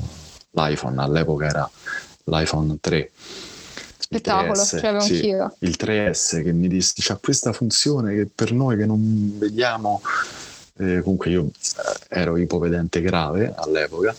l'iPhone, 0.50 1.00
all'epoca 1.00 1.46
era 1.46 1.70
l'iPhone 2.24 2.78
3 2.82 3.12
spettacolo, 4.00 4.60
3S, 4.60 4.66
ce 4.66 4.82
l'avevo 4.82 5.04
sì, 5.04 5.14
anch'io. 5.14 5.56
Il 5.60 5.76
3S 5.80 6.44
che 6.44 6.52
mi 6.52 6.68
disse, 6.68 6.94
c'ha 6.98 7.18
questa 7.18 7.54
funzione 7.54 8.16
che 8.16 8.28
per 8.34 8.54
noi 8.54 8.76
che 8.76 8.88
non 8.88 9.36
vediamo, 9.38 10.02
eh, 10.78 11.02
comunque 11.04 11.30
io 11.30 11.46
eh, 11.46 12.20
ero 12.22 12.38
ipovedente 12.38 13.02
grave 13.02 13.54
all'epoca, 13.56 14.16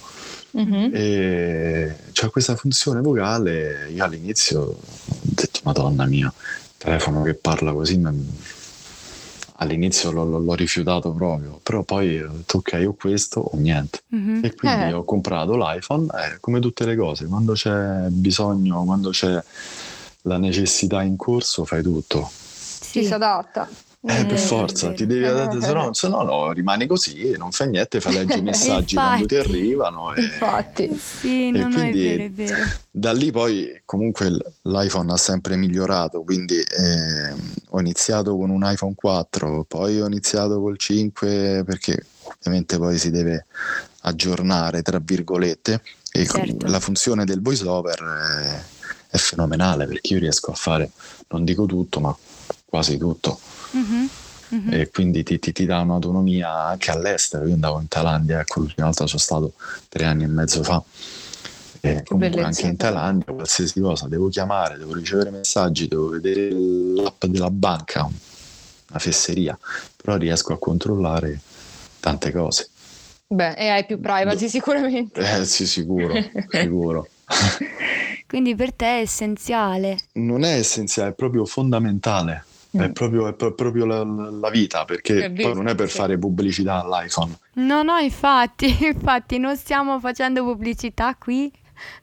mm-hmm. 0.56 0.90
e 0.92 1.96
c'ha 2.12 2.28
questa 2.28 2.56
funzione 2.56 3.00
vocale, 3.00 3.88
io 3.90 4.04
all'inizio 4.04 4.60
ho 4.60 4.78
detto, 5.22 5.60
madonna 5.64 6.06
mia, 6.06 6.32
telefono 6.76 7.22
che 7.22 7.34
parla 7.34 7.72
così, 7.72 7.98
ma 7.98 8.12
all'inizio 9.56 10.10
l'ho, 10.10 10.38
l'ho, 10.38 10.54
rifiutato 10.54 11.12
proprio, 11.12 11.60
però 11.62 11.82
poi 11.82 12.20
ho 12.20 12.32
detto 12.32 12.58
ok, 12.58 12.84
ho 12.86 12.94
questo 12.94 13.40
o 13.40 13.56
niente. 13.56 14.00
Mm-hmm. 14.14 14.44
E 14.44 14.54
quindi 14.54 14.84
eh. 14.84 14.92
ho 14.92 15.04
comprato 15.04 15.56
l'iPhone, 15.56 16.06
eh, 16.06 16.40
come 16.40 16.60
tutte 16.60 16.84
le 16.84 16.96
cose, 16.96 17.26
quando 17.26 17.52
c'è 17.52 18.06
bisogno, 18.08 18.84
quando 18.84 19.10
c'è 19.10 19.42
la 20.22 20.38
necessità 20.38 21.02
in 21.02 21.16
corso, 21.16 21.64
fai 21.64 21.82
tutto. 21.82 22.28
Si 22.30 23.12
adatta. 23.12 23.68
Eh, 24.06 24.26
per 24.26 24.38
forza, 24.38 24.92
ti 24.92 25.06
devi 25.06 25.24
adattare, 25.24 25.62
se 25.62 25.72
no, 25.72 25.94
se 25.94 26.08
no, 26.08 26.22
no 26.24 26.52
rimani 26.52 26.86
così, 26.86 27.34
non 27.38 27.52
fai 27.52 27.70
niente, 27.70 28.02
fai 28.02 28.12
leggere 28.12 28.40
i 28.40 28.42
messaggi 28.44 28.96
quando 28.96 29.24
ti 29.24 29.36
arrivano. 29.36 30.12
E, 30.12 30.20
infatti, 30.24 30.94
sì, 30.94 31.48
e 31.48 31.62
quindi 31.62 32.06
è 32.06 32.16
vero, 32.16 32.22
è 32.24 32.30
vero. 32.30 32.70
da 32.90 33.12
lì 33.14 33.30
poi 33.30 33.80
comunque 33.86 34.36
l'iPhone 34.60 35.10
ha 35.10 35.16
sempre 35.16 35.56
migliorato, 35.56 36.22
quindi 36.22 36.58
eh, 36.58 37.34
ho 37.70 37.80
iniziato 37.80 38.36
con 38.36 38.50
un 38.50 38.60
iPhone 38.70 38.92
4, 38.94 39.64
poi 39.66 39.98
ho 40.02 40.06
iniziato 40.06 40.60
col 40.60 40.76
5 40.76 41.62
perché 41.64 42.04
ovviamente 42.24 42.76
poi 42.76 42.98
si 42.98 43.10
deve 43.10 43.46
aggiornare, 44.02 44.82
tra 44.82 45.00
virgolette, 45.02 45.80
e 46.12 46.26
certo. 46.26 46.66
la 46.66 46.78
funzione 46.78 47.24
del 47.24 47.40
voiceover 47.40 48.02
è, 48.02 48.62
è 49.08 49.16
fenomenale 49.16 49.86
perché 49.86 50.12
io 50.12 50.18
riesco 50.18 50.50
a 50.50 50.54
fare, 50.54 50.90
non 51.28 51.42
dico 51.42 51.64
tutto, 51.64 52.00
ma 52.00 52.14
quasi 52.66 52.98
tutto. 52.98 53.40
Mm-hmm. 53.76 54.06
Mm-hmm. 54.54 54.72
E 54.72 54.90
quindi 54.90 55.22
ti, 55.22 55.38
ti, 55.38 55.52
ti, 55.52 55.64
dà 55.64 55.80
un'autonomia 55.80 56.64
anche 56.64 56.90
all'estero. 56.90 57.46
Io 57.46 57.54
andavo 57.54 57.80
in 57.80 57.88
Thailandia, 57.88 58.40
ecco, 58.40 58.60
l'ultima 58.60 58.86
volta 58.86 59.06
sono 59.06 59.20
stato 59.20 59.54
tre 59.88 60.04
anni 60.04 60.24
e 60.24 60.28
mezzo 60.28 60.62
fa. 60.62 60.82
E 61.80 62.02
comunque 62.02 62.42
anche 62.42 62.66
in 62.66 62.76
Thailandia, 62.76 63.32
qualsiasi 63.32 63.80
cosa, 63.80 64.06
devo 64.08 64.28
chiamare, 64.28 64.78
devo 64.78 64.94
ricevere 64.94 65.30
messaggi, 65.30 65.86
devo 65.86 66.08
vedere 66.08 66.50
l'app 66.50 67.24
della 67.26 67.50
banca, 67.50 68.04
una 68.04 68.98
fesseria, 68.98 69.58
però 69.96 70.16
riesco 70.16 70.52
a 70.52 70.58
controllare 70.58 71.40
tante 72.00 72.32
cose. 72.32 72.70
Beh, 73.26 73.54
e 73.54 73.68
hai 73.68 73.84
più 73.84 74.00
privacy 74.00 74.48
sicuramente. 74.48 75.20
Eh 75.20 75.44
sì, 75.44 75.66
sicuro, 75.66 76.14
sicuro. 76.48 77.08
Quindi 78.26 78.54
per 78.54 78.72
te 78.72 78.86
è 78.86 79.00
essenziale. 79.00 79.98
Non 80.12 80.44
è 80.44 80.54
essenziale, 80.56 81.10
è 81.10 81.14
proprio 81.14 81.44
fondamentale. 81.44 82.44
È 82.76 82.88
mm. 82.88 82.92
proprio, 82.92 83.28
è 83.28 83.34
proprio 83.34 83.86
la, 83.86 84.02
la, 84.02 84.50
vita, 84.50 84.84
perché 84.84 85.30
poi 85.30 85.54
non 85.54 85.68
è 85.68 85.76
per 85.76 85.88
fare 85.88 86.18
pubblicità 86.18 86.82
all'iPhone. 86.82 87.38
No, 87.54 87.84
no, 87.84 87.98
infatti, 87.98 88.66
infatti 88.84 89.38
non 89.38 89.56
stiamo 89.56 90.00
facendo 90.00 90.42
pubblicità 90.42 91.14
qui. 91.14 91.52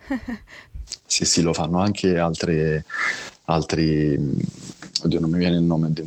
sì, 1.05 1.25
sì, 1.25 1.41
lo 1.41 1.51
fanno 1.53 1.79
anche 1.79 2.17
altre, 2.17 2.85
altri 3.45 4.17
oddio 5.03 5.19
non 5.19 5.29
mi 5.29 5.37
viene 5.37 5.55
il 5.55 5.63
nome 5.63 5.91
di 5.91 6.03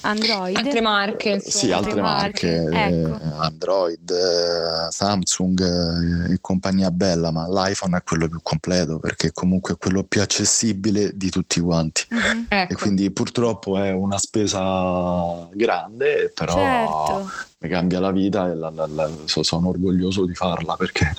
Android 0.00 0.56
altre 0.56 0.80
marche 0.80 1.28
insomma. 1.30 1.52
sì 1.52 1.72
altre, 1.72 1.90
altre 1.90 2.02
marche, 2.02 2.68
marche. 2.70 2.96
Ecco. 2.96 3.24
Eh, 3.24 3.28
Android 3.38 4.10
eh, 4.10 4.90
Samsung 4.90 5.60
eh, 5.60 6.32
e 6.32 6.38
compagnia 6.40 6.90
bella 6.90 7.30
ma 7.30 7.48
l'iPhone 7.48 7.96
è 7.96 8.02
quello 8.02 8.28
più 8.28 8.40
completo 8.42 8.98
perché 8.98 9.32
comunque 9.32 9.74
è 9.74 9.76
quello 9.76 10.04
più 10.04 10.20
accessibile 10.22 11.10
di 11.14 11.30
tutti 11.30 11.60
quanti 11.60 12.06
mm-hmm. 12.14 12.44
ecco. 12.48 12.72
e 12.72 12.76
quindi 12.76 13.10
purtroppo 13.10 13.78
è 13.78 13.90
una 13.90 14.18
spesa 14.18 15.48
grande 15.52 16.32
però 16.34 16.54
certo. 16.54 17.30
mi 17.58 17.68
cambia 17.68 18.00
la 18.00 18.12
vita 18.12 18.50
e 18.50 18.54
la, 18.54 18.70
la, 18.70 18.86
la, 18.86 19.10
sono 19.24 19.68
orgoglioso 19.68 20.24
di 20.24 20.34
farla 20.34 20.76
perché 20.76 21.12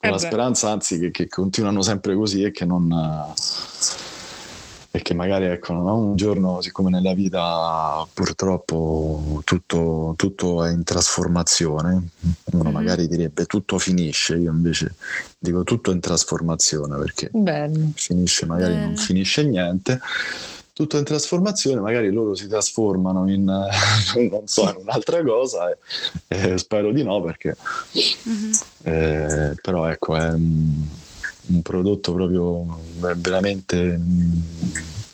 ho 0.00 0.10
la 0.10 0.18
speranza 0.18 0.70
anzi 0.70 0.98
che, 0.98 1.10
che 1.10 1.28
continuano 1.28 1.82
sempre 1.82 2.14
così 2.14 2.42
e 2.42 2.50
che 2.50 2.64
non 2.64 2.92
e 4.96 5.02
che 5.02 5.12
magari 5.12 5.44
ecco, 5.44 5.74
no? 5.74 5.94
un 5.94 6.16
giorno, 6.16 6.62
siccome 6.62 6.88
nella 6.88 7.12
vita 7.12 8.06
purtroppo 8.14 9.42
tutto, 9.44 10.14
tutto 10.16 10.64
è 10.64 10.72
in 10.72 10.84
trasformazione, 10.84 11.90
uno 12.52 12.62
mm-hmm. 12.62 12.72
magari 12.72 13.06
direbbe 13.06 13.44
tutto 13.44 13.78
finisce, 13.78 14.36
io 14.36 14.50
invece 14.50 14.94
dico 15.38 15.64
tutto 15.64 15.90
in 15.90 16.00
trasformazione 16.00 16.96
perché 16.96 17.28
Bello. 17.30 17.90
finisce, 17.94 18.46
magari 18.46 18.72
Bello. 18.72 18.86
non 18.86 18.96
finisce 18.96 19.44
niente. 19.44 20.00
Tutto 20.72 20.98
in 20.98 21.04
trasformazione, 21.04 21.80
magari 21.80 22.10
loro 22.10 22.34
si 22.34 22.48
trasformano 22.48 23.30
in, 23.30 23.44
non 24.30 24.46
so, 24.46 24.68
in 24.68 24.76
un'altra 24.78 25.22
cosa 25.22 25.70
e, 25.70 25.78
e 26.28 26.58
spero 26.58 26.90
di 26.92 27.02
no 27.02 27.22
perché 27.22 27.56
mm-hmm. 28.28 28.52
eh, 28.82 29.54
però 29.60 29.86
ecco 29.86 30.16
è 30.16 30.34
un 31.46 31.62
prodotto 31.62 32.12
proprio 32.12 32.80
veramente 33.16 34.00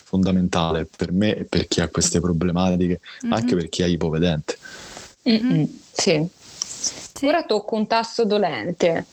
fondamentale 0.04 0.86
per 0.94 1.12
me 1.12 1.36
e 1.36 1.44
per 1.44 1.66
chi 1.68 1.80
ha 1.80 1.88
queste 1.88 2.20
problematiche, 2.20 3.00
mm-hmm. 3.24 3.32
anche 3.32 3.54
per 3.54 3.68
chi 3.68 3.82
è 3.82 3.86
ipovedente. 3.86 4.58
Mm-hmm. 5.28 5.64
Sì. 5.92 6.26
sì. 6.38 7.26
Ora 7.26 7.44
tocco 7.44 7.76
un 7.76 7.86
tasto 7.86 8.24
dolente. 8.24 9.06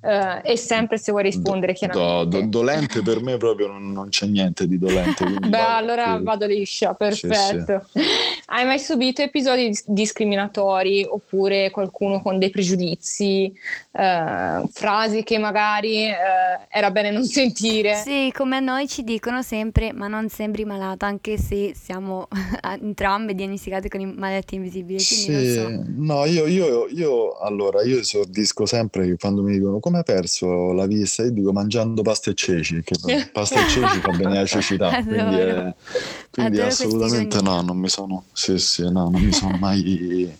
Uh, 0.00 0.40
e 0.42 0.56
sempre 0.56 0.96
se 0.96 1.10
vuoi 1.12 1.24
rispondere 1.24 1.74
chiaramente. 1.74 2.28
Do, 2.30 2.40
do, 2.40 2.46
dolente 2.46 3.02
per 3.02 3.20
me 3.20 3.36
proprio 3.36 3.66
non, 3.66 3.92
non 3.92 4.08
c'è 4.08 4.26
niente 4.26 4.66
di 4.66 4.78
dolente. 4.78 5.24
Beh, 5.26 5.58
allora 5.58 6.14
più... 6.14 6.24
vado 6.24 6.46
liscia, 6.46 6.94
perfetto. 6.94 7.84
Sì, 7.92 8.00
sì. 8.00 8.06
Hai 8.46 8.64
mai 8.64 8.78
subito 8.78 9.20
episodi 9.20 9.70
discriminatori 9.84 11.06
oppure 11.08 11.70
qualcuno 11.70 12.22
con 12.22 12.38
dei 12.38 12.48
pregiudizi, 12.48 13.52
uh, 13.92 14.66
frasi 14.68 15.22
che 15.22 15.38
magari 15.38 16.08
uh, 16.08 16.64
era 16.68 16.90
bene 16.90 17.10
non 17.10 17.24
sentire? 17.24 17.94
Sì, 17.96 18.32
come 18.34 18.56
a 18.56 18.60
noi 18.60 18.88
ci 18.88 19.04
dicono 19.04 19.42
sempre, 19.42 19.92
ma 19.92 20.08
non 20.08 20.30
sembri 20.30 20.64
malata, 20.64 21.06
anche 21.06 21.36
se 21.36 21.74
siamo 21.74 22.26
entrambe 22.80 23.34
diagnosticate 23.34 23.88
con 23.88 24.14
malattie 24.16 24.56
invisibili. 24.56 24.98
Sì, 24.98 25.52
so. 25.52 25.82
no, 25.96 26.24
io, 26.24 26.46
io, 26.46 26.88
io, 26.88 27.32
allora, 27.38 27.82
io 27.82 27.98
esordisco 27.98 28.64
sempre 28.64 29.06
che 29.06 29.16
quando 29.16 29.42
mi 29.42 29.52
dicono 29.52 29.78
come 29.90 29.98
hai 29.98 30.04
perso 30.04 30.72
la 30.72 30.86
vista? 30.86 31.24
Io 31.24 31.32
dico 31.32 31.52
mangiando 31.52 32.02
pasta 32.02 32.30
e 32.30 32.34
ceci, 32.34 32.82
che 32.82 32.94
pasta 33.32 33.66
e 33.66 33.68
ceci 33.68 33.98
fa 33.98 34.10
bene 34.12 34.34
la 34.34 34.46
cecità, 34.46 34.90
quindi, 35.02 35.36
è, 35.36 35.74
quindi 36.30 36.60
assolutamente 36.60 37.42
no, 37.42 37.60
non 37.60 37.76
mi 37.76 37.88
sono, 37.88 38.24
sì, 38.32 38.56
sì, 38.58 38.82
no, 38.82 39.10
non 39.10 39.20
mi 39.20 39.32
sono 39.32 39.56
mai 39.58 40.32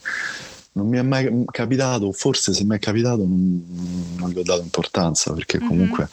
non 0.72 0.86
mi 0.86 0.98
è 0.98 1.02
mai 1.02 1.44
capitato, 1.50 2.12
forse 2.12 2.54
se 2.54 2.62
mi 2.62 2.76
è 2.76 2.78
capitato 2.78 3.24
non, 3.26 4.14
non 4.16 4.30
gli 4.30 4.38
ho 4.38 4.42
dato 4.44 4.62
importanza 4.62 5.32
perché 5.32 5.58
mhm. 5.58 5.66
comunque 5.66 6.08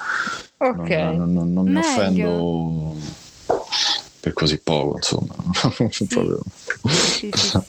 mm-hmm. 0.63 0.79
okay. 0.79 1.15
non, 1.15 1.31
non, 1.31 1.53
non 1.53 1.67
mi 1.67 1.77
offendo 1.77 2.95
per 4.19 4.33
così 4.33 4.59
poco, 4.59 4.95
insomma. 4.95 5.35
Sì. 5.91 6.07
sì, 6.89 7.31
sì, 7.33 7.59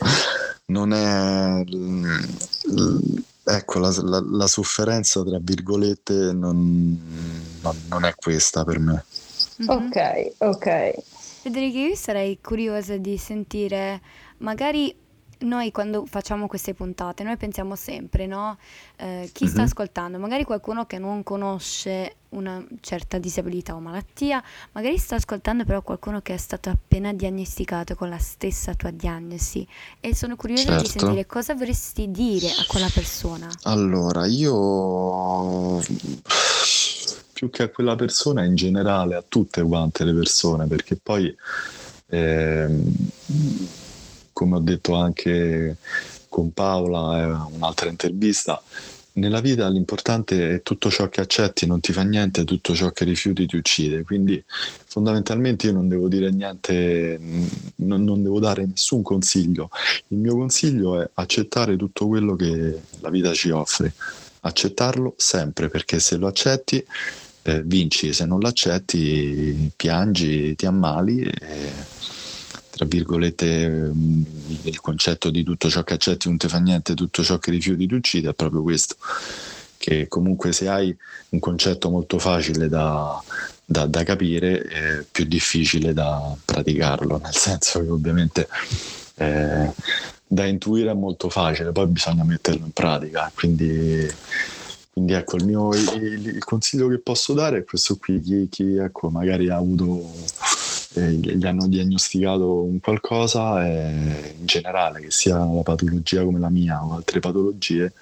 non 0.66 0.92
è... 0.92 1.64
Ecco, 3.50 3.78
la, 3.78 3.90
la, 4.02 4.22
la, 4.30 4.46
sofferenza, 4.46 5.22
tra 5.24 5.38
virgolette, 5.40 6.32
non, 6.34 7.00
non, 7.88 8.04
è 8.04 8.14
questa 8.14 8.62
per 8.62 8.78
me. 8.78 9.04
Mm-hmm. 9.62 9.68
Ok, 9.70 10.32
ok. 10.38 10.94
Federica, 11.40 11.78
io 11.78 11.94
sarei 11.94 12.38
curiosa 12.42 12.98
di 12.98 13.16
sentire 13.16 14.02
magari 14.38 14.94
noi 15.40 15.70
quando 15.70 16.04
facciamo 16.06 16.46
queste 16.46 16.74
puntate, 16.74 17.22
noi 17.22 17.36
pensiamo 17.36 17.76
sempre, 17.76 18.26
no? 18.26 18.58
Eh, 18.96 19.30
chi 19.32 19.46
sta 19.46 19.58
mm-hmm. 19.58 19.66
ascoltando, 19.66 20.18
magari 20.18 20.44
qualcuno 20.44 20.86
che 20.86 20.98
non 20.98 21.22
conosce 21.22 22.16
una 22.30 22.62
certa 22.80 23.18
disabilità 23.18 23.74
o 23.74 23.80
malattia, 23.80 24.42
magari 24.72 24.98
sta 24.98 25.14
ascoltando 25.14 25.64
però 25.64 25.82
qualcuno 25.82 26.20
che 26.20 26.34
è 26.34 26.36
stato 26.36 26.68
appena 26.70 27.12
diagnosticato 27.12 27.94
con 27.94 28.08
la 28.08 28.18
stessa 28.18 28.74
tua 28.74 28.90
diagnosi 28.90 29.66
e 30.00 30.14
sono 30.14 30.36
curiosa 30.36 30.64
certo. 30.64 30.82
di 30.82 30.88
sentire 30.88 31.26
cosa 31.26 31.54
vorresti 31.54 32.10
dire 32.10 32.48
a 32.48 32.64
quella 32.66 32.90
persona. 32.92 33.48
Allora, 33.62 34.26
io 34.26 35.80
più 37.32 37.50
che 37.50 37.62
a 37.62 37.68
quella 37.68 37.94
persona 37.94 38.44
in 38.44 38.56
generale, 38.56 39.14
a 39.14 39.24
tutte 39.26 39.62
quante 39.62 40.04
le 40.04 40.12
persone, 40.14 40.66
perché 40.66 40.96
poi... 40.96 41.34
Eh, 42.10 42.66
come 44.38 44.54
ho 44.54 44.60
detto 44.60 44.94
anche 44.94 45.78
con 46.28 46.52
Paola 46.52 47.24
in 47.48 47.54
un'altra 47.56 47.88
intervista, 47.88 48.62
nella 49.14 49.40
vita 49.40 49.68
l'importante 49.68 50.54
è 50.54 50.62
tutto 50.62 50.90
ciò 50.90 51.08
che 51.08 51.20
accetti 51.20 51.66
non 51.66 51.80
ti 51.80 51.92
fa 51.92 52.02
niente, 52.02 52.44
tutto 52.44 52.72
ciò 52.72 52.92
che 52.92 53.04
rifiuti 53.04 53.46
ti 53.46 53.56
uccide. 53.56 54.04
Quindi 54.04 54.40
fondamentalmente 54.46 55.66
io 55.66 55.72
non 55.72 55.88
devo 55.88 56.06
dire 56.06 56.30
niente, 56.30 57.18
non, 57.76 58.04
non, 58.04 58.22
devo 58.22 58.38
dare 58.38 58.64
nessun 58.64 59.02
consiglio. 59.02 59.70
Il 60.08 60.18
mio 60.18 60.36
consiglio 60.36 61.02
è 61.02 61.10
accettare 61.14 61.74
tutto 61.74 62.06
quello 62.06 62.36
che 62.36 62.80
la 63.00 63.10
vita 63.10 63.32
ci 63.32 63.50
offre. 63.50 63.92
Accettarlo 64.42 65.14
sempre, 65.16 65.68
perché 65.68 65.98
se 65.98 66.16
lo 66.16 66.28
accetti 66.28 66.84
eh, 67.42 67.62
vinci, 67.64 68.12
se 68.12 68.24
non 68.24 68.38
lo 68.38 68.46
accetti 68.46 69.72
piangi, 69.74 70.54
ti 70.54 70.64
ammali. 70.64 71.22
E 71.22 71.72
tra 72.78 72.86
virgolette, 72.86 73.68
mm, 73.68 74.22
il 74.62 74.80
concetto 74.80 75.30
di 75.30 75.42
tutto 75.42 75.68
ciò 75.68 75.82
che 75.82 75.94
accetti 75.94 76.28
non 76.28 76.36
ti 76.36 76.46
fa 76.46 76.58
niente, 76.58 76.94
tutto 76.94 77.24
ciò 77.24 77.38
che 77.38 77.50
rifiuti 77.50 77.88
ti 77.88 77.94
uccide, 77.94 78.30
è 78.30 78.34
proprio 78.34 78.62
questo. 78.62 78.94
Che 79.76 80.06
comunque 80.06 80.52
se 80.52 80.68
hai 80.68 80.96
un 81.30 81.40
concetto 81.40 81.90
molto 81.90 82.20
facile 82.20 82.68
da, 82.68 83.20
da, 83.64 83.86
da 83.86 84.02
capire 84.04 84.62
è 84.62 85.04
più 85.10 85.24
difficile 85.24 85.92
da 85.92 86.36
praticarlo, 86.44 87.18
nel 87.18 87.34
senso 87.34 87.82
che 87.82 87.90
ovviamente 87.90 88.48
eh, 89.16 89.72
da 90.24 90.44
intuire 90.44 90.90
è 90.90 90.94
molto 90.94 91.28
facile, 91.28 91.72
poi 91.72 91.86
bisogna 91.88 92.22
metterlo 92.22 92.64
in 92.64 92.72
pratica. 92.72 93.30
Quindi, 93.34 94.06
quindi 94.92 95.12
ecco, 95.14 95.36
il, 95.36 95.44
mio, 95.46 95.74
il, 95.74 96.26
il, 96.26 96.44
consiglio 96.44 96.86
che 96.86 96.98
posso 96.98 97.32
dare 97.32 97.58
è 97.58 97.64
questo 97.64 97.96
qui, 97.96 98.20
chi, 98.20 98.48
chi 98.48 98.76
ecco, 98.76 99.10
magari 99.10 99.48
ha 99.48 99.56
avuto 99.56 100.12
eh, 100.94 101.12
gli 101.12 101.46
hanno 101.46 101.66
diagnosticato 101.66 102.62
un 102.62 102.80
qualcosa 102.80 103.66
e 103.66 104.34
in 104.38 104.46
generale, 104.46 105.00
che 105.00 105.10
sia 105.10 105.38
una 105.38 105.62
patologia 105.62 106.24
come 106.24 106.38
la 106.38 106.48
mia 106.48 106.82
o 106.84 106.94
altre 106.94 107.20
patologie, 107.20 107.92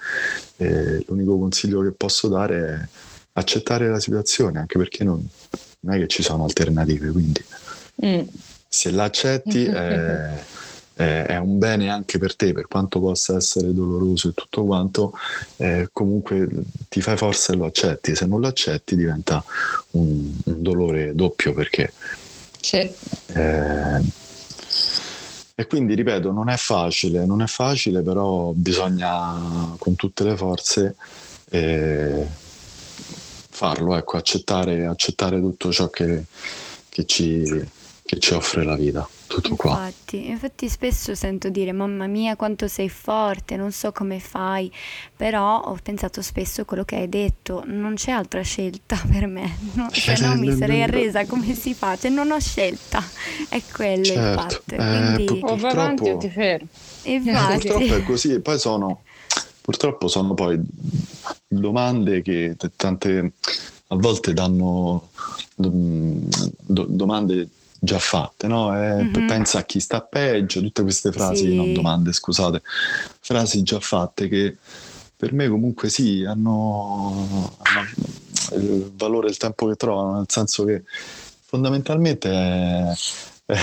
eh, 0.57 1.03
l'unico 1.07 1.37
consiglio 1.37 1.81
che 1.81 1.91
posso 1.91 2.27
dare 2.27 2.67
è 2.67 2.87
accettare 3.33 3.89
la 3.89 3.99
situazione, 3.99 4.59
anche 4.59 4.77
perché 4.77 5.03
non, 5.03 5.25
non 5.81 5.95
è 5.95 5.99
che 5.99 6.07
ci 6.07 6.23
sono 6.23 6.43
alternative, 6.43 7.11
quindi 7.11 7.43
mm. 8.05 8.21
se 8.67 8.91
l'accetti 8.91 9.65
è, 9.65 10.43
è, 10.95 11.23
è, 11.27 11.37
un 11.37 11.59
bene 11.59 11.89
anche 11.89 12.17
per 12.17 12.35
te, 12.35 12.53
per 12.53 12.67
quanto 12.67 12.99
possa 12.99 13.35
essere 13.35 13.73
doloroso 13.73 14.29
e 14.29 14.33
tutto 14.33 14.63
quanto, 14.63 15.13
eh, 15.57 15.89
comunque 15.91 16.47
ti 16.89 17.01
fai 17.01 17.17
forza 17.17 17.53
e 17.53 17.57
lo 17.57 17.65
accetti, 17.65 18.15
se 18.15 18.25
non 18.25 18.39
lo 18.39 18.47
accetti 18.47 18.95
diventa 18.95 19.43
un, 19.91 20.31
un 20.45 20.61
dolore 20.63 21.13
doppio 21.13 21.53
perché 21.53 21.93
sì. 22.67 22.91
Eh, 23.27 24.01
e 25.55 25.67
quindi 25.67 25.95
ripeto, 25.95 26.31
non 26.33 26.49
è 26.49 26.57
facile, 26.57 27.25
non 27.25 27.41
è 27.41 27.47
facile, 27.47 28.01
però 28.01 28.51
bisogna 28.51 29.73
con 29.77 29.95
tutte 29.95 30.25
le 30.25 30.35
forze 30.35 30.95
eh, 31.49 32.27
farlo, 33.49 33.95
ecco, 33.95 34.17
accettare, 34.17 34.85
accettare 34.85 35.39
tutto 35.39 35.71
ciò 35.71 35.89
che, 35.89 36.25
che, 36.89 37.05
ci, 37.05 37.43
che 38.03 38.19
ci 38.19 38.33
offre 38.33 38.65
la 38.65 38.75
vita 38.75 39.07
tutto 39.27 39.55
qua. 39.55 39.85
Infatti, 39.85 40.27
infatti 40.29 40.69
spesso 40.69 41.13
sento 41.13 41.49
dire 41.49 41.71
mamma 41.71 42.07
mia 42.07 42.35
quanto 42.35 42.67
sei 42.67 42.89
forte, 42.89 43.55
non 43.55 43.71
so 43.71 43.91
come 43.91 44.19
fai, 44.19 44.71
però 45.15 45.61
ho 45.61 45.77
pensato 45.81 46.21
spesso 46.21 46.61
a 46.61 46.65
quello 46.65 46.83
che 46.83 46.95
hai 46.95 47.09
detto, 47.09 47.63
non 47.65 47.95
c'è 47.95 48.11
altra 48.11 48.41
scelta 48.41 48.99
per 49.11 49.27
me, 49.27 49.57
no, 49.73 49.89
se 49.91 50.17
no 50.19 50.35
mi 50.35 50.55
sarei 50.55 50.81
arresa 50.81 51.25
come 51.25 51.53
si 51.53 51.73
fa, 51.73 51.97
cioè 51.97 52.09
non 52.09 52.31
ho 52.31 52.39
scelta, 52.39 53.03
è 53.49 53.61
quello 53.71 54.03
certo. 54.03 54.19
il 54.19 54.35
fatto. 54.35 54.75
Eh, 54.75 55.13
Quindi... 55.13 55.39
o 55.43 55.55
vai 55.57 55.71
avanti 55.71 56.09
o 56.09 56.17
ti 56.17 56.29
fermi. 56.29 56.67
Infatti. 57.03 57.67
Purtroppo 57.67 57.95
è 57.95 58.03
così, 58.03 58.33
e 58.33 58.39
poi 58.39 58.57
sono, 58.57 59.01
purtroppo 59.61 60.07
sono 60.07 60.33
poi 60.33 60.59
domande 61.47 62.21
che 62.21 62.55
tante 62.75 63.33
a 63.89 63.95
volte 63.95 64.33
danno 64.33 65.09
domande 65.55 67.49
già 67.79 67.99
fatte, 67.99 68.47
no? 68.47 68.73
Eh, 68.75 69.03
mm-hmm. 69.03 69.27
Pensa 69.27 69.59
a 69.59 69.63
chi 69.63 69.79
sta 69.79 70.01
peggio, 70.01 70.61
tutte 70.61 70.81
queste 70.81 71.11
frasi, 71.11 71.49
sì. 71.49 71.55
non 71.55 71.73
domande, 71.73 72.11
scusate, 72.13 72.61
frasi 73.19 73.63
già 73.63 73.79
fatte 73.79 74.27
che 74.27 74.57
per 75.15 75.33
me 75.33 75.47
comunque 75.47 75.89
sì, 75.89 76.23
hanno, 76.23 77.55
hanno 77.59 78.61
il 78.61 78.91
valore 78.95 79.27
del 79.27 79.37
tempo 79.37 79.67
che 79.67 79.75
trovano, 79.75 80.15
nel 80.17 80.25
senso 80.27 80.63
che 80.63 80.83
fondamentalmente 81.45 82.29
è, 82.29 82.93
è, 83.45 83.57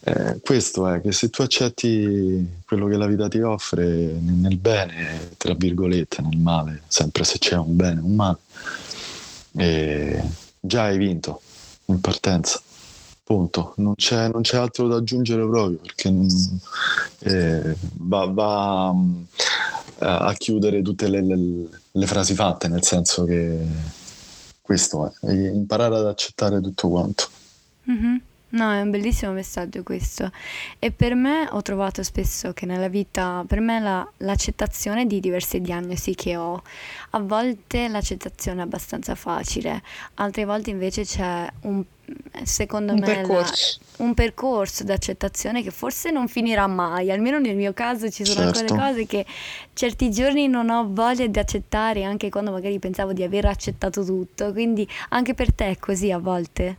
è 0.00 0.36
questo 0.42 0.88
è 0.88 1.00
che 1.00 1.12
se 1.12 1.28
tu 1.28 1.42
accetti 1.42 2.62
quello 2.64 2.86
che 2.86 2.96
la 2.96 3.06
vita 3.06 3.28
ti 3.28 3.40
offre 3.40 3.84
nel 3.86 4.56
bene, 4.56 5.32
tra 5.36 5.54
virgolette, 5.54 6.22
nel 6.22 6.38
male, 6.38 6.82
sempre 6.88 7.24
se 7.24 7.38
c'è 7.38 7.56
un 7.56 7.76
bene 7.76 8.00
o 8.00 8.04
un 8.04 8.14
male, 8.14 8.38
già 10.60 10.84
hai 10.84 10.98
vinto 10.98 11.42
in 11.86 12.00
partenza 12.00 12.60
punto, 13.28 13.74
non 13.76 13.94
c'è, 13.94 14.30
non 14.30 14.40
c'è, 14.40 14.56
altro 14.56 14.88
da 14.88 14.96
aggiungere 14.96 15.46
proprio 15.46 15.76
perché 15.76 16.10
eh, 17.18 17.76
va, 17.98 18.24
va, 18.24 18.94
eh, 19.98 20.06
a 20.06 20.32
chiudere 20.32 20.80
tutte 20.80 21.10
le, 21.10 21.22
le, 21.22 21.68
le, 21.90 22.06
frasi 22.06 22.32
fatte, 22.32 22.68
nel 22.68 22.82
senso 22.82 23.24
che 23.24 23.66
questo 24.62 25.12
è, 25.20 25.30
imparare 25.30 25.96
ad 25.96 26.06
accettare 26.06 26.62
tutto 26.62 26.88
quanto. 26.88 27.28
Mm-hmm. 27.90 28.16
No, 28.50 28.72
è 28.72 28.80
un 28.80 28.90
bellissimo 28.90 29.32
messaggio 29.32 29.82
questo. 29.82 30.30
E 30.78 30.90
per 30.90 31.14
me 31.14 31.46
ho 31.50 31.60
trovato 31.60 32.02
spesso 32.02 32.54
che 32.54 32.64
nella 32.64 32.88
vita, 32.88 33.44
per 33.46 33.60
me 33.60 33.78
la, 33.78 34.10
l'accettazione 34.18 35.06
di 35.06 35.20
diverse 35.20 35.60
diagnosi 35.60 36.14
che 36.14 36.36
ho, 36.36 36.62
a 37.10 37.20
volte 37.20 37.88
l'accettazione 37.88 38.60
è 38.60 38.64
abbastanza 38.64 39.14
facile, 39.14 39.82
altre 40.14 40.46
volte 40.46 40.70
invece 40.70 41.04
c'è 41.04 41.46
un, 41.62 41.84
secondo 42.42 42.94
un 42.94 43.00
me, 43.00 43.04
percorso. 43.04 43.80
La, 43.98 44.04
un 44.04 44.14
percorso 44.14 44.82
di 44.82 44.92
accettazione 44.92 45.62
che 45.62 45.70
forse 45.70 46.10
non 46.10 46.26
finirà 46.26 46.66
mai, 46.66 47.10
almeno 47.10 47.38
nel 47.38 47.56
mio 47.56 47.74
caso 47.74 48.08
ci 48.08 48.24
sono 48.24 48.50
certo. 48.50 48.60
alcune 48.60 48.80
cose 48.80 49.06
che 49.06 49.26
certi 49.74 50.10
giorni 50.10 50.48
non 50.48 50.70
ho 50.70 50.86
voglia 50.88 51.26
di 51.26 51.38
accettare, 51.38 52.04
anche 52.04 52.30
quando 52.30 52.50
magari 52.50 52.78
pensavo 52.78 53.12
di 53.12 53.22
aver 53.22 53.44
accettato 53.44 54.02
tutto, 54.02 54.52
quindi 54.52 54.88
anche 55.10 55.34
per 55.34 55.52
te 55.52 55.68
è 55.68 55.76
così 55.78 56.10
a 56.10 56.18
volte. 56.18 56.78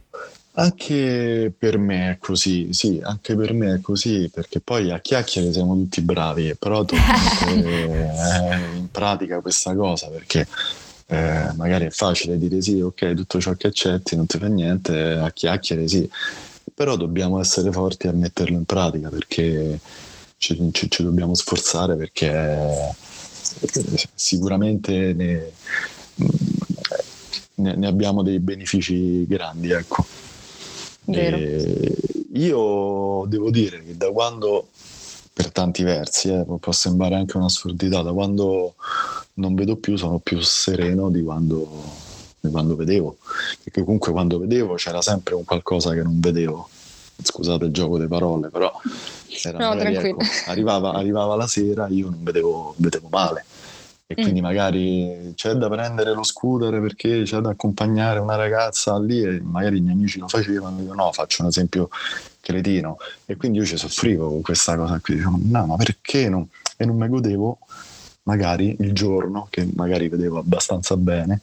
Anche 0.59 1.53
per 1.57 1.77
me 1.77 2.11
è 2.11 2.17
così, 2.17 2.73
sì, 2.73 2.99
anche 3.03 3.35
per 3.35 3.53
me 3.53 3.75
è 3.75 3.81
così, 3.81 4.29
perché 4.33 4.59
poi 4.59 4.91
a 4.91 4.99
chiacchiere 4.99 5.51
siamo 5.53 5.75
tutti 5.75 6.01
bravi, 6.01 6.55
però 6.55 6.83
tu 6.83 6.95
eh, 7.47 8.75
in 8.75 8.87
pratica 8.91 9.39
questa 9.39 9.73
cosa, 9.75 10.07
perché 10.07 10.47
eh, 11.07 11.51
magari 11.55 11.85
è 11.85 11.89
facile 11.89 12.37
dire 12.37 12.61
sì, 12.61 12.81
ok, 12.81 13.13
tutto 13.13 13.39
ciò 13.39 13.53
che 13.53 13.67
accetti 13.67 14.15
non 14.15 14.25
ti 14.25 14.37
fa 14.37 14.47
niente, 14.47 15.13
a 15.13 15.31
chiacchiere 15.31 15.87
sì, 15.87 16.09
però 16.73 16.95
dobbiamo 16.95 17.39
essere 17.39 17.71
forti 17.71 18.07
a 18.07 18.11
metterlo 18.11 18.57
in 18.57 18.65
pratica 18.65 19.09
perché 19.09 19.79
ci, 20.37 20.69
ci, 20.71 20.89
ci 20.89 21.03
dobbiamo 21.03 21.35
sforzare 21.35 21.95
perché 21.95 22.93
sicuramente 24.13 25.13
ne, 25.13 25.51
ne, 27.55 27.75
ne 27.75 27.87
abbiamo 27.87 28.23
dei 28.23 28.39
benefici 28.39 29.25
grandi, 29.25 29.71
ecco. 29.71 30.05
Io 32.33 33.25
devo 33.27 33.49
dire 33.49 33.83
che 33.83 33.97
da 33.97 34.11
quando 34.11 34.67
per 35.39 35.51
tanti 35.53 35.83
versi, 35.83 36.27
eh, 36.29 36.45
può 36.59 36.73
sembrare 36.73 37.15
anche 37.15 37.37
un'assurdità, 37.37 38.01
da 38.01 38.11
quando 38.11 38.75
non 39.35 39.55
vedo 39.55 39.77
più 39.77 39.95
sono 39.95 40.19
più 40.19 40.41
sereno 40.41 41.09
di 41.09 41.23
quando, 41.23 41.81
di 42.41 42.51
quando 42.51 42.75
vedevo, 42.75 43.15
perché 43.63 43.83
comunque 43.83 44.11
quando 44.11 44.37
vedevo 44.37 44.73
c'era 44.73 45.01
sempre 45.01 45.35
un 45.35 45.45
qualcosa 45.45 45.93
che 45.93 46.03
non 46.03 46.19
vedevo, 46.19 46.67
scusate 47.21 47.63
il 47.63 47.71
gioco 47.71 47.95
delle 47.95 48.09
parole, 48.09 48.49
però 48.49 48.69
no, 49.53 49.67
magari, 49.69 49.95
ecco, 49.95 50.17
arrivava, 50.47 50.91
arrivava, 50.91 51.35
la 51.35 51.47
sera, 51.47 51.87
io 51.87 52.09
non 52.09 52.21
vedevo, 52.21 52.73
vedevo 52.75 53.07
male 53.09 53.45
e 54.11 54.15
mm. 54.19 54.23
quindi 54.23 54.41
magari 54.41 55.33
c'è 55.35 55.53
da 55.53 55.69
prendere 55.69 56.15
lo 56.15 56.23
scooter 56.23 56.81
perché 56.81 57.21
c'è 57.25 57.37
da 57.41 57.51
accompagnare 57.51 58.17
una 58.17 58.35
ragazza 58.35 58.97
lì 58.99 59.21
e 59.21 59.39
magari 59.39 59.77
i 59.77 59.81
miei 59.81 59.93
amici 59.93 60.17
lo 60.17 60.27
facevano, 60.27 60.81
io 60.81 60.95
no, 60.95 61.11
faccio 61.11 61.43
un 61.43 61.49
esempio 61.49 61.89
cretino. 62.41 62.97
E 63.27 63.37
quindi 63.37 63.59
io 63.59 63.65
ci 63.65 63.77
soffrivo 63.77 64.29
con 64.29 64.41
questa 64.41 64.75
cosa 64.75 64.99
qui, 64.99 65.13
dicevo, 65.13 65.37
no, 65.43 65.65
ma 65.67 65.75
perché 65.75 66.27
non? 66.27 66.47
E 66.75 66.85
non 66.85 66.97
mi 66.97 67.07
godevo 67.07 67.59
magari 68.23 68.75
il 68.79 68.93
giorno, 68.93 69.45
che 69.51 69.69
magari 69.75 70.09
vedevo 70.09 70.39
abbastanza 70.39 70.97
bene, 70.97 71.41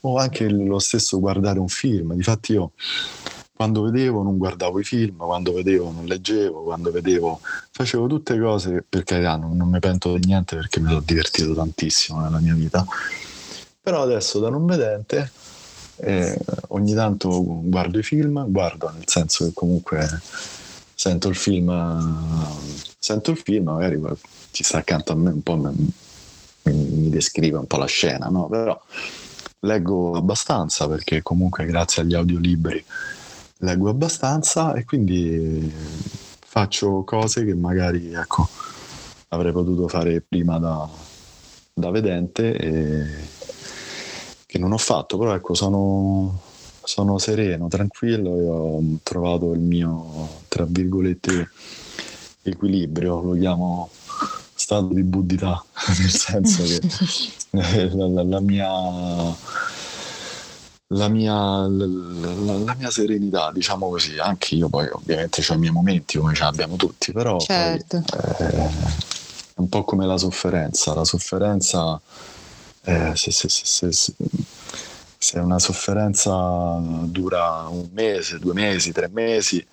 o 0.00 0.16
anche 0.16 0.48
lo 0.48 0.80
stesso 0.80 1.20
guardare 1.20 1.60
un 1.60 1.68
film. 1.68 2.14
Difatti 2.14 2.50
io 2.54 2.72
quando 3.56 3.82
vedevo 3.82 4.22
non 4.22 4.36
guardavo 4.36 4.78
i 4.78 4.84
film, 4.84 5.16
quando 5.16 5.54
vedevo 5.54 5.90
non 5.90 6.04
leggevo, 6.04 6.62
quando 6.62 6.90
vedevo 6.90 7.40
facevo 7.70 8.06
tutte 8.06 8.38
cose, 8.38 8.84
per 8.86 9.02
carità 9.02 9.36
non, 9.36 9.56
non 9.56 9.70
mi 9.70 9.78
pento 9.78 10.16
di 10.18 10.26
niente 10.26 10.56
perché 10.56 10.78
mi 10.78 10.88
sono 10.88 11.00
divertito 11.00 11.54
tantissimo 11.54 12.20
nella 12.20 12.38
mia 12.38 12.54
vita. 12.54 12.84
Però 13.80 14.02
adesso 14.02 14.40
da 14.40 14.50
non 14.50 14.66
vedente 14.66 15.30
eh, 15.96 16.38
ogni 16.68 16.92
tanto 16.92 17.42
guardo 17.42 17.98
i 17.98 18.02
film, 18.02 18.44
guardo 18.50 18.90
nel 18.90 19.04
senso 19.06 19.46
che 19.46 19.52
comunque 19.54 20.06
sento 20.94 21.28
il 21.28 21.36
film, 21.36 21.72
sento 22.98 23.30
il 23.30 23.38
film, 23.38 23.70
magari 23.70 23.98
ci 24.50 24.64
sta 24.64 24.78
accanto 24.78 25.12
a 25.12 25.16
me 25.16 25.30
un 25.30 25.42
po' 25.42 25.56
mi, 25.56 25.92
mi 26.62 27.08
descrive 27.08 27.56
un 27.56 27.66
po' 27.66 27.78
la 27.78 27.86
scena, 27.86 28.26
no? 28.26 28.48
Però 28.48 28.78
leggo 29.60 30.14
abbastanza 30.14 30.86
perché 30.86 31.22
comunque 31.22 31.64
grazie 31.64 32.02
agli 32.02 32.14
audiolibri 32.14 32.84
leggo 33.58 33.88
abbastanza 33.88 34.74
e 34.74 34.84
quindi 34.84 35.72
faccio 36.38 37.02
cose 37.04 37.44
che 37.44 37.54
magari 37.54 38.12
ecco, 38.12 38.48
avrei 39.28 39.52
potuto 39.52 39.88
fare 39.88 40.20
prima 40.20 40.58
da, 40.58 40.88
da 41.72 41.90
vedente 41.90 42.56
e 42.56 43.04
che 44.46 44.58
non 44.58 44.72
ho 44.72 44.78
fatto, 44.78 45.18
però 45.18 45.34
ecco, 45.34 45.54
sono, 45.54 46.40
sono 46.82 47.18
sereno, 47.18 47.68
tranquillo 47.68 48.36
e 48.36 48.48
ho 48.48 48.80
trovato 49.02 49.52
il 49.52 49.60
mio, 49.60 50.28
tra 50.48 50.64
virgolette, 50.66 51.50
equilibrio, 52.42 53.20
lo 53.20 53.32
chiamo 53.34 53.90
stato 54.54 54.86
di 54.94 55.02
buddità, 55.02 55.62
nel 55.98 56.10
senso 56.10 56.62
che 56.62 56.80
la, 57.50 58.06
la, 58.08 58.22
la 58.22 58.40
mia 58.40 58.70
la 60.88 61.08
mia, 61.08 61.34
la, 61.34 61.86
la 62.64 62.74
mia, 62.74 62.90
serenità, 62.90 63.50
diciamo 63.52 63.88
così, 63.88 64.18
anche 64.18 64.54
io 64.54 64.68
poi 64.68 64.88
ovviamente 64.88 65.44
ho 65.48 65.54
i 65.54 65.58
miei 65.58 65.72
momenti 65.72 66.18
come 66.18 66.34
ce 66.34 66.44
l'abbiamo 66.44 66.76
tutti, 66.76 67.12
però 67.12 67.38
certo. 67.40 68.02
poi, 68.06 68.46
eh, 68.46 68.56
è 68.56 69.60
un 69.60 69.68
po' 69.68 69.82
come 69.82 70.06
la 70.06 70.16
sofferenza, 70.16 70.94
la 70.94 71.04
sofferenza 71.04 72.00
eh, 72.82 73.12
se, 73.16 73.32
se, 73.32 73.48
se, 73.48 74.14
se, 75.18 75.38
una 75.40 75.58
sofferenza 75.58 76.78
dura 76.80 77.66
un 77.68 77.88
mese, 77.92 78.38
due 78.38 78.52
mesi, 78.52 78.92
tre 78.92 79.08
mesi, 79.12 79.64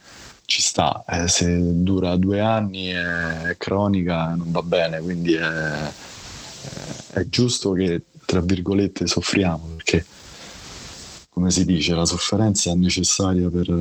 ci 0.46 0.62
sta, 0.62 1.04
eh, 1.08 1.28
se 1.28 1.60
dura 1.84 2.16
due 2.16 2.40
anni 2.40 2.88
è 2.88 3.56
cronica 3.60 4.34
non 4.36 4.52
va 4.52 4.64
bene, 4.64 5.00
quindi 5.00 5.34
è, 5.34 5.92
è 7.12 7.24
giusto 7.30 7.74
che 7.74 8.02
tra 8.26 8.42
virgolette 8.42 9.06
soffriamo 9.06 9.74
perché 9.76 10.04
come 11.34 11.50
si 11.50 11.66
dice 11.66 11.96
la 11.96 12.06
sofferenza 12.06 12.70
è 12.70 12.76
necessaria 12.76 13.50
per, 13.50 13.74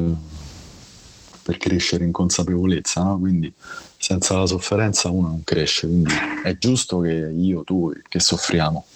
per 1.42 1.56
crescere 1.58 2.04
in 2.04 2.12
consapevolezza, 2.12 3.02
no? 3.02 3.18
quindi 3.18 3.52
senza 3.98 4.38
la 4.38 4.46
sofferenza 4.46 5.10
uno 5.10 5.28
non 5.28 5.44
cresce, 5.44 5.86
quindi 5.86 6.12
è 6.42 6.56
giusto 6.56 7.00
che 7.00 7.12
io, 7.12 7.62
tu, 7.62 7.92
che 8.08 8.20
soffriamo 8.20 8.86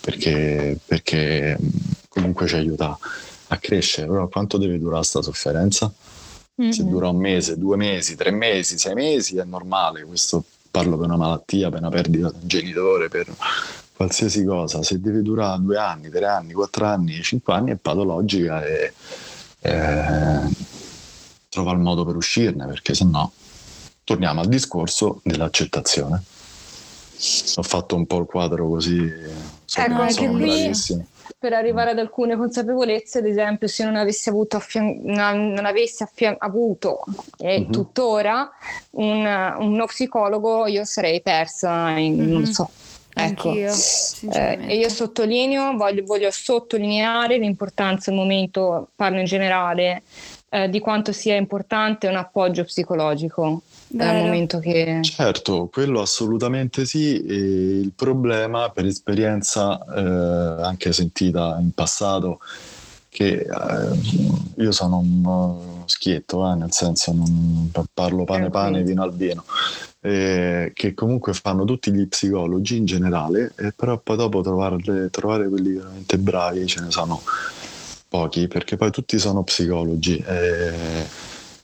perché, 0.00 0.78
perché 0.84 1.58
comunque 2.08 2.46
ci 2.46 2.54
aiuta 2.54 2.96
a 3.48 3.56
crescere, 3.58 4.06
però 4.06 4.28
quanto 4.28 4.56
deve 4.56 4.78
durare 4.78 4.98
questa 4.98 5.22
sofferenza? 5.22 5.92
Mm-hmm. 6.60 6.70
Se 6.70 6.84
dura 6.84 7.08
un 7.08 7.16
mese, 7.16 7.58
due 7.58 7.76
mesi, 7.76 8.14
tre 8.14 8.30
mesi, 8.30 8.78
sei 8.78 8.94
mesi 8.94 9.36
è 9.36 9.44
normale, 9.44 10.04
questo 10.04 10.44
parlo 10.70 10.96
per 10.96 11.06
una 11.06 11.16
malattia, 11.16 11.70
per 11.70 11.80
una 11.80 11.88
perdita 11.88 12.30
di 12.30 12.38
un 12.42 12.48
genitore, 12.48 13.08
per 13.08 13.34
qualsiasi 14.00 14.44
cosa, 14.46 14.82
se 14.82 14.98
deve 14.98 15.20
durare 15.20 15.60
due 15.60 15.76
anni, 15.76 16.08
tre 16.08 16.24
anni, 16.24 16.54
quattro 16.54 16.86
anni, 16.86 17.20
cinque 17.20 17.52
anni 17.52 17.72
è 17.72 17.76
patologica 17.76 18.64
e 18.64 18.94
eh, 19.60 20.48
trova 21.50 21.72
il 21.72 21.80
modo 21.80 22.06
per 22.06 22.16
uscirne, 22.16 22.64
perché 22.64 22.94
se 22.94 23.04
no 23.04 23.30
torniamo 24.02 24.40
al 24.40 24.48
discorso 24.48 25.20
dell'accettazione 25.22 26.22
ho 27.56 27.62
fatto 27.62 27.94
un 27.94 28.06
po' 28.06 28.20
il 28.20 28.24
quadro 28.24 28.68
così. 28.68 28.96
ecco, 28.96 30.00
anche 30.00 30.28
qui 30.28 30.72
per 31.38 31.52
arrivare 31.52 31.90
ad 31.90 31.98
alcune 31.98 32.38
consapevolezze, 32.38 33.18
ad 33.18 33.26
esempio, 33.26 33.68
se 33.68 33.84
non 33.84 33.96
avessi 33.96 34.30
avuto, 34.30 34.56
affian- 34.56 34.98
non 35.02 35.66
avessi 35.66 36.02
affian- 36.02 36.36
avuto 36.38 37.04
e 37.36 37.60
mm-hmm. 37.60 37.70
tuttora 37.70 38.50
un, 38.92 39.56
uno 39.58 39.84
psicologo, 39.84 40.66
io 40.66 40.86
sarei 40.86 41.20
persa 41.20 41.90
in 41.90 42.16
mm-hmm. 42.16 42.32
non 42.32 42.46
so. 42.46 42.70
Ecco, 43.12 43.52
eh, 43.52 44.58
e 44.66 44.76
io 44.76 44.88
sottolineo, 44.88 45.76
voglio, 45.76 46.04
voglio 46.04 46.30
sottolineare 46.30 47.38
l'importanza 47.38 48.10
al 48.10 48.16
momento, 48.16 48.88
parlo 48.94 49.18
in 49.18 49.24
generale, 49.24 50.02
eh, 50.48 50.68
di 50.68 50.78
quanto 50.78 51.12
sia 51.12 51.36
importante 51.36 52.06
un 52.06 52.16
appoggio 52.16 52.64
psicologico 52.64 53.62
Vero. 53.88 54.12
dal 54.12 54.22
momento 54.22 54.58
che... 54.58 55.00
Certo, 55.02 55.68
quello 55.72 56.00
assolutamente 56.00 56.84
sì, 56.84 57.24
e 57.24 57.34
il 57.80 57.92
problema 57.94 58.70
per 58.70 58.86
esperienza 58.86 59.78
eh, 59.94 60.62
anche 60.62 60.92
sentita 60.92 61.56
in 61.60 61.72
passato, 61.72 62.38
che 63.08 63.40
eh, 63.40 64.62
io 64.62 64.72
sono 64.72 64.98
un 64.98 65.82
schietto, 65.86 66.50
eh, 66.50 66.54
nel 66.54 66.72
senso 66.72 67.12
non 67.12 67.70
parlo 67.92 68.24
pane 68.24 68.50
pane, 68.50 68.82
vino 68.82 69.02
al 69.02 69.12
vino, 69.12 69.44
eh, 70.00 70.72
che 70.74 70.94
comunque 70.94 71.32
fanno 71.34 71.64
tutti 71.64 71.92
gli 71.92 72.06
psicologi 72.06 72.76
in 72.76 72.84
generale, 72.84 73.52
però 73.76 73.98
poi 73.98 74.16
dopo 74.16 74.40
trovare, 74.40 75.10
trovare 75.10 75.48
quelli 75.48 75.72
veramente 75.72 76.18
bravi 76.18 76.66
ce 76.66 76.80
ne 76.80 76.90
sono 76.90 77.22
pochi, 78.08 78.48
perché 78.48 78.76
poi 78.76 78.90
tutti 78.90 79.18
sono 79.18 79.42
psicologi 79.44 80.16
e, 80.26 80.72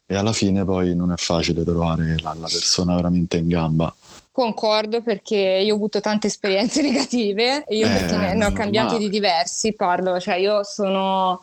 e 0.06 0.14
alla 0.14 0.32
fine 0.32 0.64
poi 0.64 0.94
non 0.94 1.12
è 1.12 1.16
facile 1.16 1.64
trovare 1.64 2.16
la, 2.20 2.34
la 2.38 2.48
persona 2.50 2.94
veramente 2.94 3.38
in 3.38 3.48
gamba. 3.48 3.94
Concordo 4.30 5.00
perché 5.00 5.62
io 5.64 5.72
ho 5.72 5.76
avuto 5.76 6.00
tante 6.00 6.26
esperienze 6.26 6.82
negative, 6.82 7.64
io 7.68 7.86
eh, 7.86 8.34
ne 8.34 8.44
ho 8.44 8.52
cambiati 8.52 8.98
di 8.98 9.08
diversi, 9.08 9.72
parlo, 9.72 10.20
cioè 10.20 10.34
io 10.34 10.62
sono, 10.62 11.42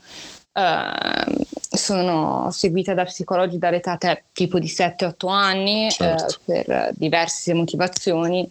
uh, 0.54 1.44
sono 1.74 2.50
seguita 2.52 2.94
da 2.94 3.04
psicologi 3.04 3.58
dall'età 3.58 3.98
te, 3.98 4.24
tipo 4.32 4.60
di 4.60 4.68
7-8 4.68 5.30
anni 5.30 5.90
certo. 5.92 6.40
uh, 6.46 6.46
per 6.46 6.92
diverse 6.96 7.54
motivazioni 7.54 8.50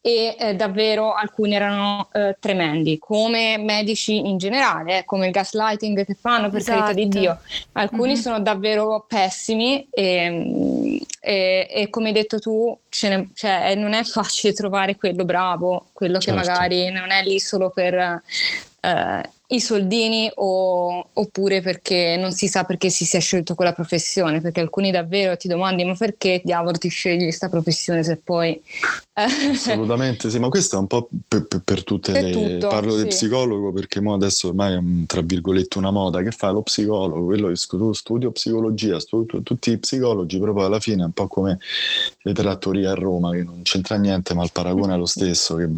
e 0.00 0.36
eh, 0.38 0.54
davvero 0.54 1.12
alcuni 1.12 1.54
erano 1.54 2.08
eh, 2.12 2.36
tremendi, 2.38 2.98
come 2.98 3.58
medici 3.58 4.16
in 4.16 4.38
generale, 4.38 4.98
eh, 4.98 5.04
come 5.04 5.26
il 5.26 5.32
gaslighting 5.32 6.04
che 6.04 6.14
fanno 6.14 6.48
per 6.50 6.60
esatto. 6.60 6.78
carità 6.78 6.94
di 6.94 7.08
esatto. 7.08 7.18
Dio. 7.18 7.38
Alcuni 7.72 8.12
mm-hmm. 8.12 8.20
sono 8.20 8.40
davvero 8.40 9.04
pessimi 9.08 9.86
e, 9.90 11.00
e, 11.20 11.68
e 11.70 11.90
come 11.90 12.08
hai 12.08 12.12
detto 12.14 12.38
tu, 12.38 12.78
ne, 13.02 13.28
cioè, 13.34 13.74
non 13.74 13.92
è 13.92 14.04
facile 14.04 14.52
trovare 14.52 14.96
quello 14.96 15.24
bravo, 15.24 15.88
quello 15.92 16.20
certo. 16.20 16.40
che 16.40 16.46
magari 16.46 16.90
non 16.90 17.10
è 17.10 17.22
lì 17.22 17.40
solo 17.40 17.70
per 17.70 18.22
eh, 18.80 19.30
i 19.50 19.60
soldini 19.60 20.30
o, 20.34 21.08
oppure 21.10 21.62
perché 21.62 22.16
non 22.18 22.32
si 22.32 22.48
sa 22.48 22.64
perché 22.64 22.90
si 22.90 23.06
sia 23.06 23.20
scelto 23.20 23.54
quella 23.54 23.72
professione, 23.72 24.42
perché 24.42 24.60
alcuni 24.60 24.90
davvero 24.90 25.36
ti 25.38 25.48
domandi 25.48 25.84
ma 25.84 25.94
perché 25.94 26.42
diavolo 26.44 26.76
ti 26.76 26.88
scegli 26.88 27.22
questa 27.22 27.48
professione 27.48 28.02
se 28.02 28.16
poi... 28.16 28.60
Assolutamente 29.18 30.30
sì, 30.30 30.38
ma 30.38 30.48
questo 30.48 30.76
è 30.76 30.78
un 30.78 30.86
po' 30.86 31.08
per, 31.26 31.46
per, 31.46 31.62
per 31.64 31.82
tutte 31.82 32.12
per 32.12 32.22
le... 32.24 32.30
Tutto, 32.30 32.68
Parlo 32.68 32.92
sì. 32.92 32.96
del 32.98 33.06
psicologo 33.08 33.72
perché 33.72 34.00
mo 34.00 34.14
adesso 34.14 34.48
ormai 34.48 34.74
è 34.74 35.06
tra 35.06 35.22
virgolette 35.22 35.78
una 35.78 35.90
moda, 35.90 36.22
che 36.22 36.30
fa 36.30 36.50
lo 36.50 36.62
psicologo, 36.62 37.24
quello 37.24 37.48
che 37.48 37.56
studio 37.56 38.30
psicologia, 38.30 39.00
studio, 39.00 39.42
tutti 39.42 39.70
i 39.70 39.78
psicologi, 39.78 40.38
poi 40.38 40.64
alla 40.64 40.78
fine 40.78 41.02
è 41.02 41.06
un 41.06 41.12
po' 41.12 41.26
come 41.26 41.58
le 42.20 42.32
trattorie 42.34 42.86
a 42.86 42.94
Roma, 42.94 43.30
che 43.32 43.42
non 43.42 43.62
c'entra 43.62 43.96
niente 43.96 44.34
ma 44.34 44.44
il 44.44 44.50
paragone 44.52 44.94
è 44.94 44.98
lo 44.98 45.06
stesso, 45.06 45.56
che 45.56 45.68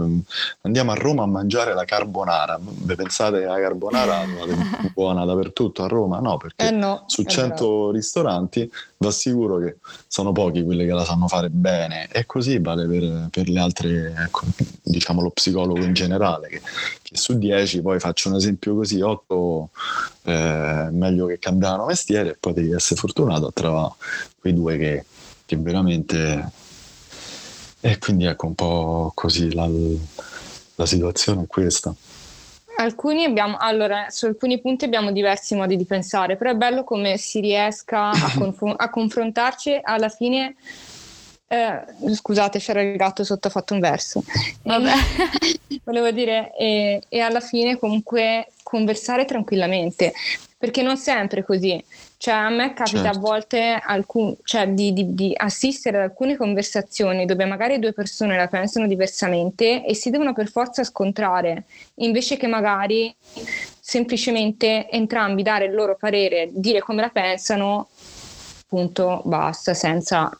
andiamo 0.62 0.90
a 0.90 0.94
Roma 0.94 1.22
a 1.22 1.26
mangiare 1.26 1.72
la 1.72 1.84
carbonara, 1.84 2.58
pensate 2.96 3.44
a 3.44 3.59
carbonara 3.60 4.24
buona 4.94 5.24
dappertutto 5.24 5.82
a 5.82 5.86
Roma? 5.86 6.18
No, 6.20 6.36
perché 6.36 6.68
eh 6.68 6.70
no, 6.70 7.04
su 7.06 7.22
100 7.22 7.90
ristoranti 7.90 8.70
vi 8.96 9.06
assicuro 9.06 9.58
che 9.58 9.76
sono 10.06 10.32
pochi 10.32 10.62
quelli 10.62 10.84
che 10.84 10.92
la 10.92 11.04
sanno 11.04 11.26
fare 11.26 11.48
bene 11.48 12.08
e 12.08 12.26
così 12.26 12.58
vale 12.58 12.86
per, 12.86 13.28
per 13.30 13.48
le 13.48 13.60
altre, 13.60 14.14
ecco, 14.16 14.42
diciamo 14.82 15.22
lo 15.22 15.30
psicologo 15.30 15.82
in 15.82 15.94
generale, 15.94 16.48
che, 16.48 16.60
che, 17.02 17.16
su 17.16 17.38
10 17.38 17.80
poi 17.80 17.98
faccio 17.98 18.28
un 18.28 18.36
esempio 18.36 18.74
così, 18.74 19.00
8 19.00 19.70
eh, 20.24 20.88
meglio 20.90 21.26
che 21.26 21.38
cambiano 21.38 21.86
mestiere 21.86 22.30
e 22.30 22.36
poi 22.38 22.52
devi 22.52 22.72
essere 22.72 23.00
fortunato 23.00 23.46
a 23.46 23.52
trovare 23.52 23.94
quei 24.38 24.54
due 24.54 24.76
che, 24.76 25.04
che 25.46 25.56
veramente... 25.56 26.58
E 27.82 27.96
quindi 27.96 28.26
ecco 28.26 28.46
un 28.46 28.54
po' 28.54 29.10
così 29.14 29.54
la, 29.54 29.66
la 30.74 30.86
situazione 30.86 31.44
è 31.44 31.46
questa. 31.46 31.94
Alcuni 32.80 33.24
abbiamo, 33.24 33.58
allora, 33.58 34.06
su 34.08 34.24
alcuni 34.24 34.58
punti 34.58 34.86
abbiamo 34.86 35.12
diversi 35.12 35.54
modi 35.54 35.76
di 35.76 35.84
pensare, 35.84 36.36
però 36.36 36.50
è 36.50 36.54
bello 36.54 36.82
come 36.82 37.18
si 37.18 37.40
riesca 37.40 38.08
a, 38.08 38.32
conf- 38.34 38.74
a 38.74 38.88
confrontarci 38.88 39.78
alla 39.82 40.08
fine. 40.08 40.56
Eh, 41.46 42.14
scusate, 42.14 42.58
c'era 42.58 42.80
il 42.80 42.96
gatto 42.96 43.22
sotto, 43.22 43.48
ha 43.48 43.50
fatto 43.50 43.74
un 43.74 43.80
verso. 43.80 44.22
Vabbè. 44.62 44.92
volevo 45.84 46.10
dire, 46.10 46.56
e, 46.56 47.02
e 47.06 47.20
alla 47.20 47.40
fine 47.40 47.76
comunque 47.76 48.46
conversare 48.62 49.26
tranquillamente, 49.26 50.14
perché 50.56 50.80
non 50.80 50.96
sempre 50.96 51.40
è 51.40 51.44
così. 51.44 51.84
Cioè, 52.20 52.34
a 52.34 52.50
me 52.50 52.74
capita 52.74 53.04
certo. 53.04 53.16
a 53.16 53.18
volte 53.18 53.80
alcun, 53.82 54.36
cioè, 54.42 54.68
di, 54.68 54.92
di, 54.92 55.14
di, 55.14 55.32
assistere 55.34 55.96
ad 55.96 56.02
alcune 56.02 56.36
conversazioni 56.36 57.24
dove 57.24 57.46
magari 57.46 57.78
due 57.78 57.94
persone 57.94 58.36
la 58.36 58.46
pensano 58.46 58.86
diversamente 58.86 59.86
e 59.86 59.94
si 59.94 60.10
devono 60.10 60.34
per 60.34 60.50
forza 60.50 60.84
scontrare, 60.84 61.64
invece 61.94 62.36
che 62.36 62.46
magari 62.46 63.16
semplicemente 63.80 64.90
entrambi 64.90 65.42
dare 65.42 65.64
il 65.64 65.74
loro 65.74 65.96
parere, 65.96 66.50
dire 66.52 66.80
come 66.80 67.00
la 67.00 67.08
pensano, 67.08 67.88
punto, 68.68 69.22
basta, 69.24 69.72
senza 69.72 70.30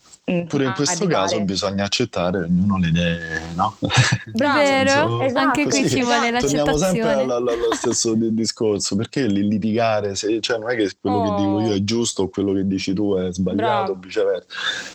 Pure 0.49 0.65
in 0.65 0.73
questo 0.75 1.07
caso 1.07 1.41
bisogna 1.41 1.85
accettare 1.85 2.39
ognuno 2.39 2.79
le 2.79 2.89
idee, 2.89 3.41
no? 3.55 3.77
Bravo, 4.33 4.59
Vero? 4.59 5.21
Esatto, 5.23 5.39
anche 5.39 5.65
qui 5.65 5.89
ci 5.89 6.03
vuole 6.03 6.31
l'accettazione. 6.31 6.65
Torniamo 6.65 6.79
sempre 6.79 7.13
allo, 7.13 7.35
allo 7.35 7.75
stesso 7.75 8.15
discorso, 8.17 8.97
perché 8.97 9.27
litigare, 9.27 10.15
se, 10.15 10.41
cioè 10.41 10.59
non 10.59 10.71
è 10.71 10.77
che 10.77 10.91
quello 11.01 11.17
oh. 11.17 11.23
che 11.23 11.43
dico 11.43 11.61
io 11.61 11.75
è 11.75 11.85
giusto 11.85 12.23
o 12.25 12.29
quello 12.29 12.53
che 12.53 12.67
dici 12.67 12.93
tu 12.93 13.17
è 13.17 13.33
sbagliato, 13.33 13.93
o 13.93 13.99
viceversa. 13.99 14.47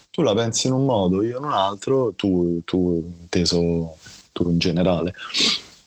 Tu 0.09 0.21
la 0.21 0.33
pensi 0.33 0.67
in 0.67 0.73
un 0.73 0.85
modo, 0.85 1.21
io 1.21 1.37
in 1.37 1.43
un 1.43 1.51
altro, 1.51 2.13
tu, 2.15 2.61
tu 2.63 3.03
inteso 3.21 3.97
tu 4.31 4.49
in 4.49 4.57
generale. 4.57 5.13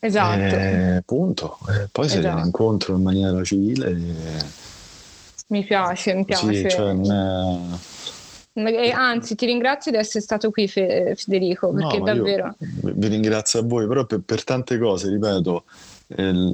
Esatto. 0.01 0.55
E, 0.55 1.03
punto. 1.05 1.59
E 1.69 1.89
poi 1.91 2.07
esatto. 2.07 2.21
se 2.21 2.21
viene 2.21 2.43
incontro 2.45 2.95
in 2.95 3.03
maniera 3.03 3.43
civile... 3.43 4.47
Mi 5.51 5.65
piace, 5.65 6.13
mi 6.13 6.27
piace. 6.27 6.53
Sì, 6.53 6.69
cioè 6.69 6.93
non 6.93 7.11
è 7.11 7.79
Anzi, 8.55 9.35
ti 9.37 9.47
ringrazio 9.47 9.91
di 9.91 9.99
essere 9.99 10.23
stato 10.23 10.51
qui, 10.51 10.67
Federico, 10.67 11.71
perché 11.73 11.99
no, 11.99 12.05
davvero. 12.05 12.55
Vi 12.59 13.09
ringrazio 13.09 13.61
a 13.61 13.63
voi, 13.63 13.87
però 13.87 14.05
per, 14.05 14.21
per 14.25 14.43
tante 14.43 14.79
cose, 14.79 15.11
ripeto, 15.11 15.65
eh, 16.09 16.53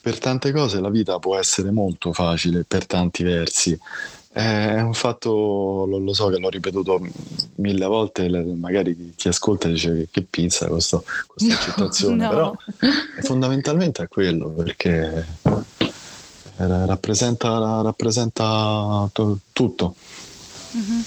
per 0.00 0.18
tante 0.18 0.52
cose 0.52 0.80
la 0.80 0.90
vita 0.90 1.18
può 1.18 1.36
essere 1.38 1.70
molto 1.70 2.12
facile 2.12 2.64
per 2.66 2.86
tanti 2.86 3.22
versi. 3.22 3.78
È 4.30 4.80
un 4.82 4.92
fatto, 4.92 5.86
lo, 5.88 5.96
lo 5.96 6.12
so 6.12 6.28
che 6.28 6.38
l'ho 6.38 6.50
ripetuto 6.50 7.00
mille 7.54 7.86
volte, 7.86 8.28
magari 8.28 9.14
chi 9.16 9.28
ascolta 9.28 9.66
dice 9.66 10.08
che 10.10 10.20
pizza 10.28 10.66
questo, 10.66 11.04
questa 11.26 11.54
no, 11.54 11.60
citazione, 11.60 12.22
no. 12.22 12.28
però 12.28 12.54
fondamentalmente 13.22 14.02
è 14.02 14.08
quello, 14.08 14.50
perché 14.50 15.24
rappresenta, 16.56 17.80
rappresenta 17.82 19.08
tutto. 19.52 19.94
Mm-hmm. 20.76 21.00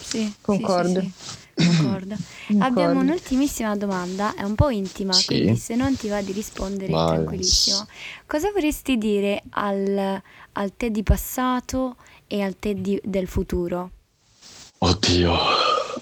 Sì, 0.00 0.34
concordo. 0.40 1.00
Sì, 1.00 1.12
sì, 1.54 1.66
concordo. 1.82 2.16
Abbiamo 2.58 3.00
un'ultimissima 3.00 3.76
domanda, 3.76 4.34
è 4.34 4.42
un 4.42 4.54
po' 4.54 4.70
intima, 4.70 5.16
quindi 5.26 5.56
se 5.56 5.74
non 5.74 5.96
ti 5.96 6.08
va 6.08 6.20
di 6.22 6.32
rispondere 6.32 6.92
Vai. 6.92 7.16
tranquillissimo. 7.16 7.86
Cosa 8.26 8.50
vorresti 8.50 8.96
dire 8.96 9.42
al, 9.50 10.20
al 10.52 10.72
te 10.76 10.90
di 10.90 11.02
passato 11.02 11.96
e 12.26 12.42
al 12.42 12.58
te 12.58 12.74
di, 12.74 13.00
del 13.02 13.26
futuro? 13.26 13.90
Oddio. 14.78 15.36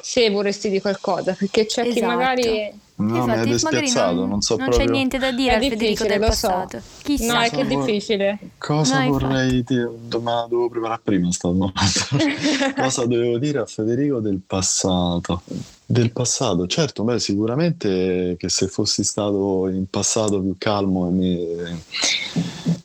Se 0.01 0.31
vorresti 0.31 0.69
di 0.69 0.81
qualcosa, 0.81 1.33
perché 1.33 1.67
c'è 1.67 1.83
esatto. 1.83 1.95
chi 1.95 2.05
magari 2.05 2.81
No, 2.99 3.17
Infatti, 3.17 3.47
mi 3.47 3.53
hai 3.53 3.59
spiazzato, 3.59 4.15
non, 4.15 4.29
non, 4.31 4.41
so 4.41 4.57
non 4.57 4.69
proprio... 4.69 4.87
c'è 4.87 4.93
niente 4.93 5.19
da 5.19 5.31
dire 5.31 5.53
è 5.53 5.55
al 5.57 5.63
Federico 5.63 6.05
del 6.05 6.19
passato. 6.19 6.79
So. 6.79 6.85
Chissà. 7.03 7.35
No, 7.35 7.41
è 7.41 7.51
che 7.51 7.61
è 7.61 7.67
difficile. 7.67 8.39
Cosa 8.57 9.05
no, 9.05 9.11
vorrei 9.11 9.63
dire? 9.65 9.91
Me 10.11 10.23
la 10.23 10.47
devo 10.49 10.71
preparare 10.71 11.01
prima 11.05 11.31
sta 11.31 11.49
domanda. 11.49 11.75
Cosa 12.75 13.05
dovevo 13.05 13.39
dire 13.39 13.59
a 13.59 13.67
Federico 13.67 14.21
del 14.21 14.41
passato? 14.47 15.43
Del 15.85 16.11
passato, 16.11 16.67
certo, 16.67 17.05
beh, 17.05 17.21
sicuramente 17.21 18.37
che 18.39 18.49
se 18.49 18.67
fossi 18.67 19.05
stato 19.05 19.69
in 19.69 19.85
passato 19.91 20.41
più 20.41 20.55
calmo 20.57 21.09
e 21.09 21.11
mi... 21.11 21.47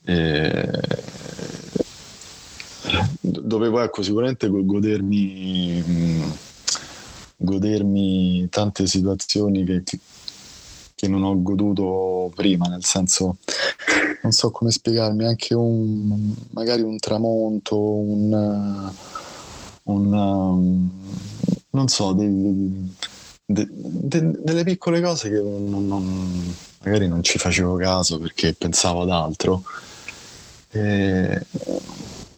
Eh, 0.03 0.69
dovevo 3.21 3.79
ecco 3.79 4.01
sicuramente 4.01 4.49
godermi 4.49 6.49
godermi 7.41 8.47
tante 8.49 8.85
situazioni 8.85 9.63
che, 9.63 9.83
che 10.95 11.07
non 11.07 11.23
ho 11.23 11.41
goduto 11.41 12.31
prima, 12.35 12.67
nel 12.67 12.85
senso 12.85 13.37
non 14.21 14.31
so 14.31 14.51
come 14.51 14.71
spiegarmi, 14.71 15.25
anche 15.25 15.55
un 15.55 16.33
magari 16.51 16.81
un 16.83 16.97
tramonto, 16.99 17.77
un, 17.79 18.91
un 19.83 20.89
non 21.71 21.87
so, 21.87 22.13
dei, 22.13 22.93
de, 23.45 23.67
de, 23.71 24.31
delle 24.43 24.63
piccole 24.63 25.01
cose 25.01 25.29
che 25.29 25.41
non, 25.41 25.87
non, 25.87 26.53
magari 26.83 27.07
non 27.07 27.23
ci 27.23 27.39
facevo 27.39 27.75
caso 27.77 28.19
perché 28.19 28.53
pensavo 28.53 29.01
ad 29.01 29.09
altro. 29.09 29.63
E 30.73 31.45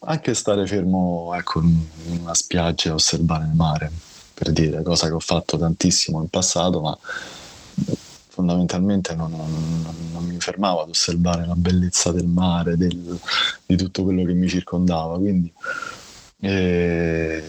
anche 0.06 0.34
stare 0.34 0.66
fermo 0.66 1.34
ecco, 1.36 1.62
in 1.62 2.20
una 2.22 2.34
spiaggia 2.34 2.90
e 2.90 2.94
osservare 2.94 3.46
il 3.46 3.54
mare 3.54 3.92
per 4.44 4.52
dire, 4.52 4.84
cosa 4.84 5.08
che 5.08 5.14
ho 5.14 5.20
fatto 5.20 5.58
tantissimo 5.58 6.22
in 6.22 6.28
passato, 6.28 6.82
ma 6.82 6.98
fondamentalmente 8.28 9.16
non, 9.16 9.32
non, 9.32 9.86
non 10.12 10.26
mi 10.26 10.38
fermavo 10.40 10.82
ad 10.82 10.90
osservare 10.90 11.46
la 11.46 11.56
bellezza 11.56 12.12
del 12.12 12.26
mare, 12.26 12.76
del, 12.76 13.20
di 13.66 13.76
tutto 13.78 14.04
quello 14.04 14.26
che 14.26 14.34
mi 14.34 14.50
circondava. 14.50 15.18
Quindi 15.18 15.52
eh, 16.42 17.44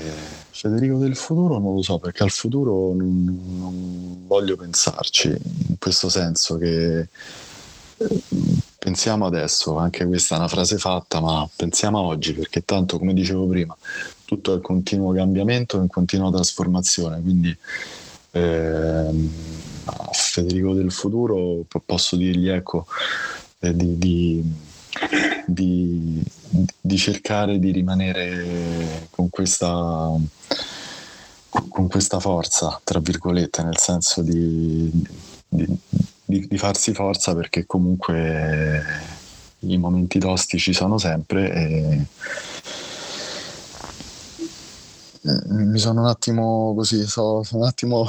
Federico 0.50 0.98
del 0.98 1.16
futuro 1.16 1.58
non 1.58 1.74
lo 1.74 1.82
so, 1.82 1.98
perché 1.98 2.22
al 2.22 2.30
futuro 2.30 2.94
non, 2.94 3.56
non 3.58 4.26
voglio 4.26 4.56
pensarci, 4.56 5.28
in 5.68 5.78
questo 5.78 6.08
senso 6.08 6.56
che 6.58 7.08
eh, 7.96 8.22
pensiamo 8.78 9.26
adesso, 9.26 9.78
anche 9.78 10.06
questa 10.06 10.36
è 10.36 10.38
una 10.38 10.48
frase 10.48 10.78
fatta, 10.78 11.20
ma 11.20 11.48
pensiamo 11.56 11.98
a 11.98 12.02
oggi, 12.02 12.34
perché 12.34 12.64
tanto 12.64 12.98
come 12.98 13.14
dicevo 13.14 13.46
prima, 13.48 13.76
tutto 14.34 14.52
è 14.52 14.56
in 14.56 14.62
continuo 14.62 15.12
cambiamento, 15.12 15.76
in 15.80 15.88
continua 15.88 16.30
trasformazione, 16.30 17.20
quindi 17.20 17.56
ehm, 18.32 19.32
a 19.84 20.10
Federico 20.12 20.74
del 20.74 20.90
futuro 20.90 21.64
posso 21.84 22.16
dirgli 22.16 22.48
ecco, 22.48 22.86
eh, 23.60 23.74
di, 23.74 23.98
di, 23.98 24.52
di, 25.46 26.22
di, 26.80 26.96
cercare 26.96 27.58
di 27.58 27.70
rimanere 27.70 29.06
con 29.10 29.28
questa, 29.30 30.10
con 31.68 31.88
questa 31.88 32.18
forza, 32.18 32.80
tra 32.82 32.98
virgolette, 32.98 33.62
nel 33.62 33.78
senso 33.78 34.22
di, 34.22 34.90
di 35.48 36.58
farsi 36.58 36.92
forza 36.92 37.34
perché 37.34 37.66
comunque 37.66 38.82
i 39.60 39.78
momenti 39.78 40.18
tosti 40.18 40.58
ci 40.58 40.72
sono 40.72 40.98
sempre 40.98 41.52
e 41.52 42.06
eh, 45.24 45.40
mi 45.46 45.78
sono 45.78 46.02
un 46.02 46.06
attimo 46.06 46.74
così, 46.74 47.06
so, 47.06 47.42
un 47.52 47.64
attimo... 47.64 48.06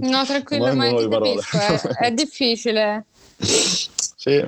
No, 0.00 0.24
tranquillo, 0.26 0.74
ma 0.74 0.88
ti 0.88 1.08
capisco, 1.08 1.56
eh. 1.56 1.80
è 2.06 2.12
difficile. 2.12 3.04
Sì, 3.38 4.44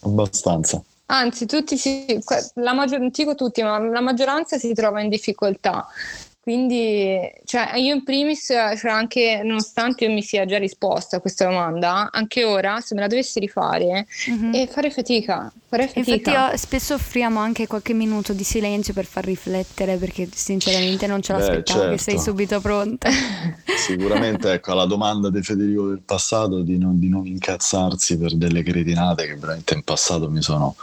abbastanza. 0.00 0.80
Anzi, 1.06 1.46
tutti 1.46 1.76
si, 1.76 2.04
la 2.54 2.72
maggior, 2.72 3.00
non 3.00 3.10
dico 3.12 3.34
tutti, 3.34 3.62
ma 3.62 3.78
la 3.78 4.00
maggioranza 4.00 4.58
si 4.58 4.72
trova 4.74 5.00
in 5.00 5.08
difficoltà. 5.08 5.86
Quindi, 6.46 7.18
cioè, 7.44 7.74
io 7.74 7.92
in 7.92 8.04
primis, 8.04 8.44
cioè 8.44 8.88
anche 8.88 9.40
nonostante 9.42 10.04
io 10.04 10.12
mi 10.12 10.22
sia 10.22 10.44
già 10.44 10.58
risposta 10.58 11.16
a 11.16 11.20
questa 11.20 11.44
domanda, 11.44 12.08
anche 12.12 12.44
ora, 12.44 12.78
se 12.80 12.94
me 12.94 13.00
la 13.00 13.08
dovessi 13.08 13.40
rifare, 13.40 14.06
mm-hmm. 14.30 14.54
e 14.54 14.68
fare 14.68 14.92
fatica, 14.92 15.52
fare 15.66 15.88
fatica. 15.88 16.12
Infatti, 16.12 16.58
spesso 16.58 16.94
offriamo 16.94 17.40
anche 17.40 17.66
qualche 17.66 17.94
minuto 17.94 18.32
di 18.32 18.44
silenzio 18.44 18.92
per 18.92 19.06
far 19.06 19.24
riflettere, 19.24 19.96
perché 19.96 20.28
sinceramente 20.32 21.08
non 21.08 21.20
ce 21.20 21.32
l'aspettavo 21.32 21.80
Beh, 21.80 21.84
certo. 21.88 21.96
che 21.96 21.98
sei 21.98 22.18
subito 22.20 22.60
pronta. 22.60 23.10
Sicuramente, 23.76 24.52
ecco, 24.52 24.70
alla 24.70 24.86
domanda 24.86 25.30
di 25.30 25.42
Federico 25.42 25.88
del 25.88 26.02
passato 26.04 26.60
di 26.60 26.78
non, 26.78 27.00
di 27.00 27.08
non 27.08 27.26
incazzarsi 27.26 28.18
per 28.18 28.36
delle 28.36 28.62
cretinate 28.62 29.26
che 29.26 29.34
veramente 29.34 29.74
in 29.74 29.82
passato 29.82 30.30
mi 30.30 30.42
sono 30.42 30.76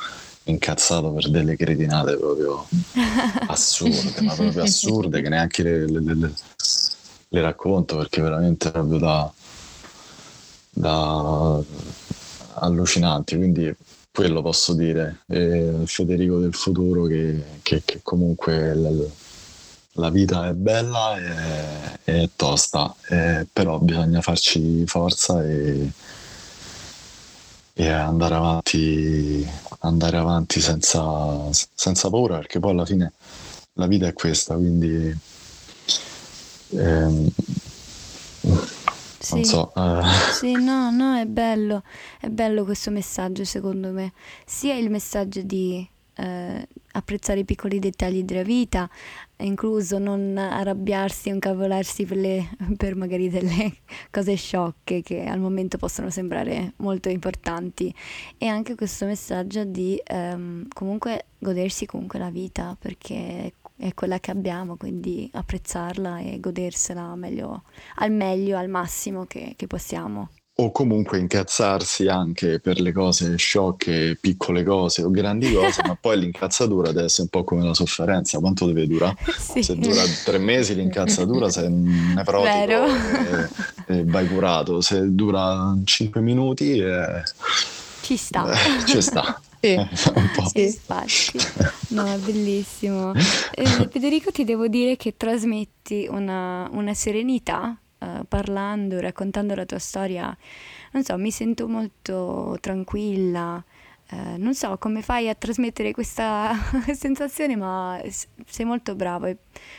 incazzato 0.46 1.12
per 1.12 1.30
delle 1.30 1.56
cretinate 1.56 2.18
proprio 2.18 2.68
assurde, 3.48 4.22
ma 4.22 4.34
proprio 4.34 4.64
assurde 4.64 5.22
che 5.22 5.30
neanche 5.30 5.64
le, 5.64 5.86
le, 5.88 6.00
le, 6.02 6.34
le 7.30 7.42
racconto 7.42 7.98
perché 7.98 8.22
veramente 8.22 8.72
proprio 8.72 8.98
da, 8.98 9.34
da 10.70 11.62
allucinanti. 12.56 13.38
Quindi 13.38 13.76
quello 14.14 14.42
posso 14.42 14.74
dire. 14.74 15.22
E 15.28 15.82
Federico 15.86 16.38
del 16.38 16.54
futuro 16.54 17.06
che, 17.06 17.44
che, 17.62 17.82
che 17.84 18.00
comunque 18.04 18.74
la, 18.76 18.90
la, 19.94 20.10
vita 20.10 20.48
è 20.48 20.54
bella 20.54 21.18
e 21.18 22.04
è 22.04 22.30
tosta, 22.36 22.94
e, 23.10 23.48
però 23.52 23.80
bisogna 23.80 24.22
farci 24.22 24.86
forza 24.86 25.44
e 25.44 25.90
e 27.74 27.90
andare 27.90 28.36
avanti, 28.36 29.48
andare 29.80 30.18
avanti 30.18 30.62
senza, 30.62 31.52
senza, 31.52 32.10
paura, 32.10 32.38
perché 32.38 32.60
poi 32.60 32.72
alla 32.72 32.86
fine 32.86 33.14
la 33.74 33.88
vita 33.88 34.08
è 34.08 34.14
questa, 34.14 34.56
quindi 34.56 35.18
ehm, 36.70 37.30
sì. 39.20 39.34
non 39.34 39.44
so. 39.44 39.74
Eh. 39.76 40.04
Sì, 40.34 40.54
no, 40.54 40.92
no, 40.92 41.16
è 41.18 41.26
bello, 41.26 41.84
è 42.20 42.28
bello 42.28 42.64
questo 42.64 42.92
messaggio 42.92 43.44
secondo 43.44 43.90
me, 43.90 44.14
sia 44.46 44.76
il 44.76 44.92
messaggio 44.92 45.42
di 45.42 45.88
eh, 46.16 46.68
apprezzare 46.94 47.42
i 47.42 47.46
piccoli 47.46 47.80
dettagli 47.80 48.24
della 48.24 48.44
vita, 48.44 48.90
incluso 49.38 49.98
non 49.98 50.38
arrabbiarsi 50.38 51.30
o 51.30 51.34
incavolarsi 51.34 52.06
per, 52.06 52.18
le, 52.18 52.50
per 52.78 52.96
magari 52.96 53.30
delle 53.30 53.78
cose 54.10 54.36
sciocche 54.36 55.02
che 55.02 55.26
al 55.26 55.40
momento 55.40 55.78
possono 55.78 56.10
sembrare 56.10 56.74
molto 56.78 57.10
importanti. 57.10 57.94
E 58.38 58.48
anche 58.48 58.76
questo 58.76 59.06
messaggio 59.06 59.64
di 59.64 60.02
ehm, 60.04 60.68
comunque 60.74 61.26
godersi 61.40 61.86
comunque 61.86 62.20
la 62.20 62.30
vita 62.30 62.76
perché 62.80 63.54
è 63.76 63.94
quella 63.94 64.20
che 64.20 64.32
abbiamo, 64.32 64.78
quindi 64.78 65.30
apprezzarla 65.34 66.20
e 66.20 66.40
godersela 66.40 67.16
meglio, 67.16 67.64
al 67.96 68.12
meglio, 68.12 68.58
al 68.58 68.70
massimo 68.70 69.26
che, 69.26 69.54
che 69.56 69.68
possiamo 69.68 70.30
o 70.56 70.72
comunque 70.72 71.18
incazzarsi 71.18 72.08
anche 72.08 72.60
per 72.60 72.80
le 72.80 72.92
cose 72.92 73.38
sciocche, 73.38 74.18
piccole 74.20 74.64
cose 74.64 75.02
o 75.02 75.10
grandi 75.10 75.52
cose, 75.52 75.82
ma 75.86 75.98
poi 76.00 76.20
l'incazzatura 76.20 76.92
deve 76.92 77.06
essere 77.06 77.24
un 77.24 77.30
po' 77.30 77.44
come 77.44 77.64
la 77.64 77.74
sofferenza, 77.74 78.40
quanto 78.40 78.66
deve 78.66 78.88
durare? 78.88 79.18
Sì. 79.54 79.62
Se 79.62 79.76
dura 79.76 80.02
tre 80.24 80.38
mesi 80.40 80.74
l'incazzatura 80.74 81.50
sei 81.50 81.70
nevrotico 81.70 82.86
e, 82.86 83.50
e, 83.88 84.04
vai 84.06 84.28
curato, 84.28 84.82
se 84.82 85.14
dura 85.14 85.76
cinque 85.84 86.22
minuti 86.22 86.78
eh, 86.78 87.22
ci 88.02 88.18
sta. 88.18 88.52
Eh, 88.52 88.86
ci 88.86 89.02
sta. 89.02 89.40
Sì. 89.64 89.80
Eh, 89.80 89.88
sì, 90.52 90.62
infatti. 90.62 91.40
No, 91.90 92.06
è 92.06 92.18
bellissimo. 92.18 93.14
Eh, 93.14 93.88
Federico, 93.90 94.30
ti 94.30 94.44
devo 94.44 94.68
dire 94.68 94.98
che 94.98 95.16
trasmetti 95.16 96.06
una, 96.10 96.68
una 96.74 96.94
serenità 96.94 97.78
uh, 98.04 98.26
parlando, 98.28 99.00
raccontando 99.00 99.56
la 99.56 99.66
tua 99.66 99.80
storia, 99.80 100.36
non 100.92 101.04
so, 101.04 101.18
mi 101.18 101.32
sento 101.32 101.68
molto 101.68 102.58
tranquilla. 102.60 103.64
Uh, 104.12 104.38
non 104.38 104.54
so 104.54 104.78
come 104.78 105.02
fai 105.02 105.30
a 105.30 105.36
trasmettere 105.36 105.94
questa 105.94 106.54
sensazione, 106.94 107.56
ma 107.56 108.02
sei 108.46 108.66
molto 108.66 108.96
bravo 108.96 109.26
e 109.26 109.38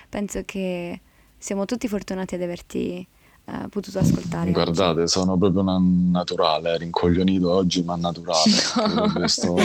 penso 0.09 0.43
che 0.45 1.01
siamo 1.39 1.67
tutti 1.67 1.87
fortunati 1.89 2.35
ad 2.35 2.43
averti 2.43 3.07
uh, 3.45 3.69
potuto 3.69 3.99
ascoltare. 3.99 4.51
Guardate, 4.51 5.01
oggi. 5.01 5.11
sono 5.11 5.37
proprio 5.37 5.61
una 5.61 5.79
naturale, 5.81 6.79
rincoglionito 6.79 7.51
oggi, 7.51 7.83
ma 7.83 7.97
naturale. 7.97 8.51
No. 8.95 9.29
Sto, 9.29 9.57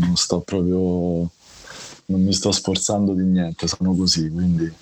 non 0.00 0.16
sto 0.16 0.40
proprio, 0.40 1.28
non 2.06 2.22
mi 2.22 2.32
sto 2.32 2.50
sforzando 2.50 3.12
di 3.12 3.24
niente, 3.24 3.68
sono 3.68 3.94
così, 3.94 4.30
quindi 4.30 4.72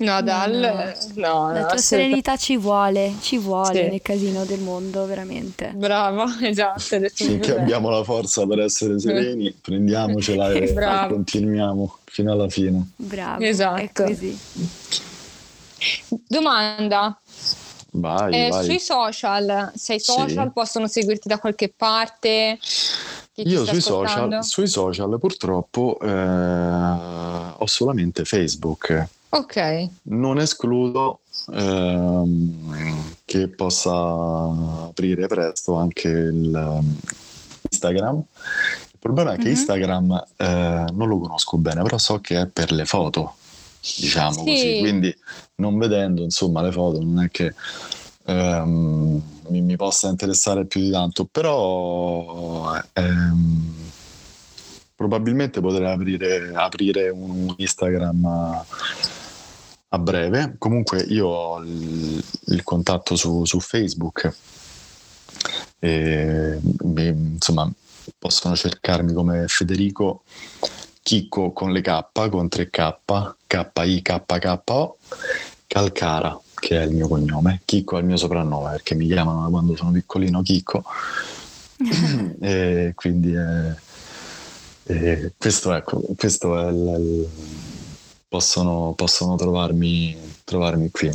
No, 0.00 0.22
Dal, 0.22 0.94
no, 1.14 1.28
no, 1.28 1.52
la 1.52 1.66
tua 1.66 1.76
serenità 1.76 2.38
ci 2.38 2.56
vuole, 2.56 3.16
ci 3.20 3.36
vuole 3.36 3.84
sì. 3.84 3.90
nel 3.90 4.00
casino 4.00 4.46
del 4.46 4.60
mondo, 4.60 5.04
veramente. 5.04 5.72
Bravo, 5.74 6.24
esatto. 6.40 6.98
Finché 7.12 7.58
abbiamo 7.58 7.90
la 7.90 8.02
forza 8.02 8.46
per 8.46 8.60
essere 8.60 8.98
sereni, 8.98 9.52
prendiamocela 9.52 10.52
e 10.52 10.72
Bravo. 10.72 11.14
continuiamo 11.14 11.98
fino 12.04 12.32
alla 12.32 12.48
fine. 12.48 12.92
Bravo, 12.96 13.44
esatto. 13.44 14.04
così. 14.04 14.38
Domanda. 16.26 17.20
Vai, 17.92 18.46
eh, 18.46 18.48
vai. 18.48 18.64
Sui 18.64 18.80
social, 18.80 19.70
sei 19.74 20.00
social, 20.00 20.46
sì. 20.46 20.52
possono 20.54 20.86
seguirti 20.86 21.28
da 21.28 21.38
qualche 21.38 21.70
parte? 21.76 22.58
Io 23.34 23.66
sui 23.66 23.82
social, 23.82 24.42
sui 24.44 24.66
social, 24.66 25.18
purtroppo 25.18 25.98
eh, 26.00 26.08
ho 26.08 27.66
solamente 27.66 28.24
Facebook. 28.24 29.18
Ok. 29.32 29.88
Non 30.02 30.38
escludo 30.40 31.20
ehm, 31.52 33.14
che 33.24 33.48
possa 33.48 33.92
aprire 34.88 35.28
presto 35.28 35.76
anche 35.76 36.08
il, 36.08 36.52
um, 36.52 36.96
Instagram. 37.70 38.16
Il 38.16 38.98
problema 38.98 39.32
è 39.32 39.36
che 39.36 39.44
mm-hmm. 39.44 39.52
Instagram 39.52 40.26
eh, 40.36 40.84
non 40.92 41.08
lo 41.08 41.18
conosco 41.20 41.56
bene, 41.58 41.82
però 41.82 41.96
so 41.96 42.18
che 42.20 42.40
è 42.40 42.46
per 42.48 42.72
le 42.72 42.84
foto, 42.84 43.34
diciamo 43.98 44.32
sì. 44.32 44.44
così. 44.44 44.78
Quindi 44.80 45.16
non 45.56 45.78
vedendo 45.78 46.22
insomma 46.22 46.60
le 46.62 46.72
foto 46.72 47.00
non 47.00 47.22
è 47.22 47.30
che 47.30 47.54
ehm, 48.24 49.22
mi, 49.48 49.60
mi, 49.60 49.76
possa 49.76 50.08
interessare 50.08 50.66
più 50.66 50.80
di 50.80 50.90
tanto, 50.90 51.24
però 51.24 52.74
ehm, 52.94 53.74
probabilmente 54.96 55.60
potrei 55.60 55.90
aprire, 55.90 56.52
aprire 56.52 57.08
un 57.10 57.54
Instagram 57.56 58.64
a 59.90 59.98
breve. 59.98 60.54
Comunque 60.58 61.02
io 61.02 61.26
ho 61.26 61.60
il, 61.62 62.22
il 62.46 62.62
contatto 62.62 63.16
su, 63.16 63.44
su 63.44 63.60
Facebook. 63.60 64.34
E, 65.78 66.58
insomma, 66.60 67.70
possono 68.18 68.54
cercarmi 68.54 69.12
come 69.12 69.46
Federico 69.48 70.22
Chicco 71.02 71.52
con 71.52 71.72
le 71.72 71.80
K, 71.80 72.04
con 72.28 72.46
3K, 72.46 73.34
K-I-K-K-O, 73.46 74.98
Calcara, 75.66 76.40
che 76.54 76.80
è 76.80 76.84
il 76.84 76.94
mio 76.94 77.08
cognome. 77.08 77.62
Chicco 77.64 77.96
è 77.96 78.00
il 78.00 78.06
mio 78.06 78.16
soprannome 78.16 78.70
perché 78.70 78.94
mi 78.94 79.06
chiamano 79.06 79.48
quando 79.50 79.74
sono 79.76 79.90
piccolino 79.90 80.42
Chicco. 80.42 80.84
e 82.40 82.92
quindi 82.94 83.32
è, 83.32 83.74
e 84.84 85.32
questo, 85.36 85.72
ecco, 85.72 86.02
questo 86.16 86.58
è 86.58 86.68
il, 86.70 86.96
il 86.98 87.28
possono, 88.30 88.92
possono 88.94 89.34
trovarmi, 89.34 90.16
trovarmi 90.44 90.88
qui. 90.92 91.10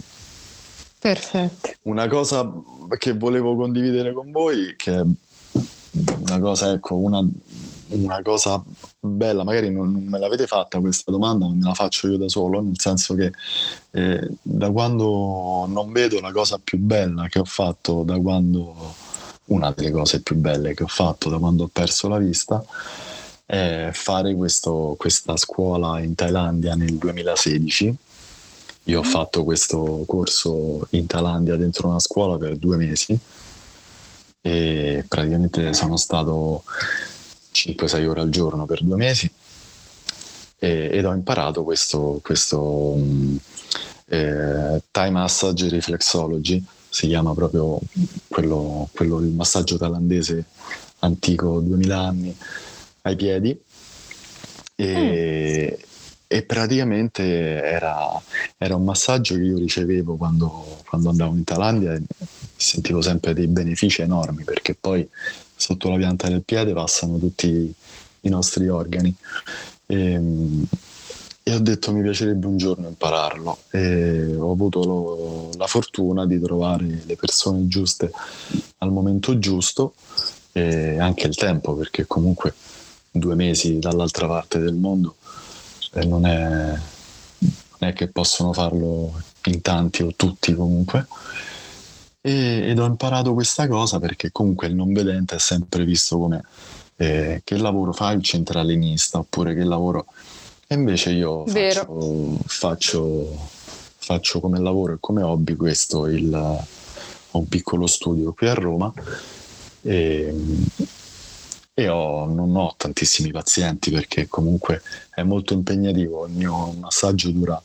Perfetto. 1.00 1.70
Una 1.84 2.08
cosa 2.10 2.52
che 2.98 3.14
volevo 3.14 3.56
condividere 3.56 4.12
con 4.12 4.32
voi, 4.32 4.76
che 4.76 4.94
è 4.94 5.02
una 5.02 6.40
cosa, 6.40 6.74
ecco, 6.74 6.96
una, 6.96 7.26
una 7.90 8.22
cosa 8.22 8.62
bella, 9.00 9.46
magari 9.46 9.72
non, 9.72 9.94
non, 9.94 10.04
me 10.04 10.20
l'avete 10.20 10.46
fatta 10.46 10.82
questa 10.82 11.10
domanda, 11.10 11.48
ma 11.48 11.54
me 11.54 11.64
la 11.64 11.74
faccio 11.74 12.10
io 12.10 12.18
da 12.18 12.28
solo, 12.28 12.60
nel 12.62 12.78
senso 12.78 13.16
che 13.16 13.32
eh, 13.92 14.30
da 14.42 14.70
quando 14.72 15.66
non 15.70 15.94
vedo 15.94 16.20
la 16.20 16.34
cosa 16.34 16.60
più 16.62 16.78
bella 16.80 17.28
che 17.30 17.40
ho 17.40 17.46
fatto, 17.46 18.04
da 18.04 18.20
quando 18.20 18.94
una 19.46 19.72
delle 19.72 19.92
cose 19.92 20.22
più 20.22 20.36
belle 20.36 20.74
che 20.74 20.84
ho 20.84 20.88
fatto 20.88 21.30
da 21.30 21.38
quando 21.38 21.64
ho 21.64 21.70
perso 21.72 22.10
la 22.10 22.18
vista, 22.18 22.62
è 23.46 23.90
fare 23.94 24.34
questo, 24.36 24.96
questa 24.98 25.38
scuola 25.38 26.00
in 26.00 26.16
Thailandia 26.16 26.76
nel 26.76 26.96
2016. 26.96 27.96
Io 28.86 29.00
ho 29.00 29.04
mm. 29.04 29.10
fatto 29.10 29.44
questo 29.44 30.04
corso 30.08 30.88
in 30.92 31.06
Thailandia 31.06 31.56
dentro 31.56 31.90
una 31.90 32.00
scuola 32.00 32.38
per 32.38 32.58
due 32.58 32.78
mesi 32.78 33.18
e 34.42 35.06
praticamente 35.08 35.74
sono 35.74 35.98
stato 35.98 36.64
5-6 37.54 38.08
ore 38.08 38.22
al 38.22 38.30
giorno 38.30 38.66
per 38.66 38.84
due 38.84 38.96
mesi 38.96 39.32
e, 40.60 40.90
ed 40.92 41.06
ho 41.06 41.14
imparato 41.14 41.64
questo, 41.64 42.20
questo 42.22 42.60
um, 42.62 43.38
eh, 44.08 44.82
Thai 44.92 45.12
Massage 45.12 45.70
Reflexology, 45.70 46.64
si 46.88 47.08
chiama 47.08 47.34
proprio 47.34 47.80
quello, 48.28 48.88
quello 48.94 49.20
il 49.20 49.32
massaggio 49.32 49.78
thailandese 49.78 50.46
antico 51.00 51.60
2000 51.60 52.00
anni 52.00 52.38
ai 53.06 53.16
piedi 53.16 53.58
e, 54.76 55.78
mm. 55.78 55.84
e 56.28 56.44
praticamente 56.44 57.24
era, 57.24 58.22
era, 58.58 58.76
un 58.76 58.84
massaggio 58.84 59.36
che 59.36 59.42
io 59.42 59.58
ricevevo 59.58 60.16
quando, 60.16 60.82
quando 60.88 61.10
andavo 61.10 61.36
in 61.36 61.44
Thailandia 61.44 61.94
e 61.94 62.02
sentivo 62.56 63.02
sempre 63.02 63.34
dei 63.34 63.48
benefici 63.48 64.02
enormi 64.02 64.44
perché 64.44 64.76
poi 64.76 65.08
sotto 65.56 65.90
la 65.90 65.98
pianta 65.98 66.28
del 66.28 66.44
piede 66.44 66.74
passano 66.74 67.18
tutti 67.18 67.74
i 68.22 68.30
nostri 68.30 68.68
organi. 68.68 69.16
E, 69.86 70.20
e 71.48 71.54
ho 71.54 71.60
detto 71.60 71.94
mi 71.94 72.02
piacerebbe 72.02 72.48
un 72.48 72.58
giorno 72.58 72.88
impararlo 72.88 73.60
e 73.70 74.36
ho 74.36 74.52
avuto 74.52 74.84
lo, 74.84 75.50
la 75.58 75.68
fortuna 75.68 76.26
di 76.26 76.40
trovare 76.42 77.04
le 77.06 77.16
persone 77.16 77.68
giuste 77.68 78.12
al 78.80 78.92
momento 78.92 79.38
giusto 79.38 79.94
e 80.52 80.98
anche 80.98 81.28
il 81.28 81.36
tempo 81.36 81.76
perché 81.76 82.08
comunque 82.08 82.56
due 83.16 83.36
mesi 83.36 83.80
dall'altra 83.80 84.28
parte 84.28 84.60
del 84.60 84.76
mondo 84.76 85.16
eh, 85.94 86.06
non, 86.06 86.26
è, 86.26 86.38
non 86.40 87.90
è 87.90 87.94
che 87.94 88.08
possono 88.08 88.54
farlo 88.54 89.22
in 89.46 89.62
tanti 89.62 90.04
o 90.04 90.14
tutti 90.16 90.54
comunque. 90.54 91.08
E, 92.22 92.70
ed 92.70 92.80
ho 92.80 92.86
imparato 92.86 93.34
questa 93.34 93.68
cosa 93.68 94.00
perché 94.00 94.32
comunque 94.32 94.68
il 94.68 94.76
non 94.76 94.92
vedente 94.92 95.36
è 95.36 95.40
sempre 95.40 95.86
visto 95.86 96.18
come 96.18 96.44
eh, 96.98 97.42
che 97.44 97.58
lavoro 97.58 97.94
fa 97.94 98.12
il 98.12 98.24
centralinista 98.24 99.20
oppure 99.20 99.54
che 99.54 99.64
lavoro 99.64 100.08
e 100.68 100.74
invece 100.74 101.12
io 101.12 101.46
faccio, 101.46 102.40
faccio, 102.46 103.38
faccio, 103.98 104.40
come 104.40 104.60
lavoro 104.60 104.94
e 104.94 104.98
come 105.00 105.22
hobby 105.22 105.56
questo, 105.56 106.08
il, 106.08 106.34
ho 106.34 107.38
un 107.38 107.48
piccolo 107.48 107.86
studio 107.86 108.34
qui 108.34 108.48
a 108.48 108.56
Roma 108.56 108.92
e, 109.84 110.34
e 111.78 111.90
ho, 111.90 112.26
non 112.26 112.56
ho 112.56 112.74
tantissimi 112.78 113.32
pazienti 113.32 113.92
perché 113.92 114.28
comunque 114.28 114.82
è 115.14 115.24
molto 115.24 115.54
impegnativo, 115.54 116.26
il 116.26 116.32
mio 116.32 116.72
massaggio 116.72 117.30
dura 117.32 117.62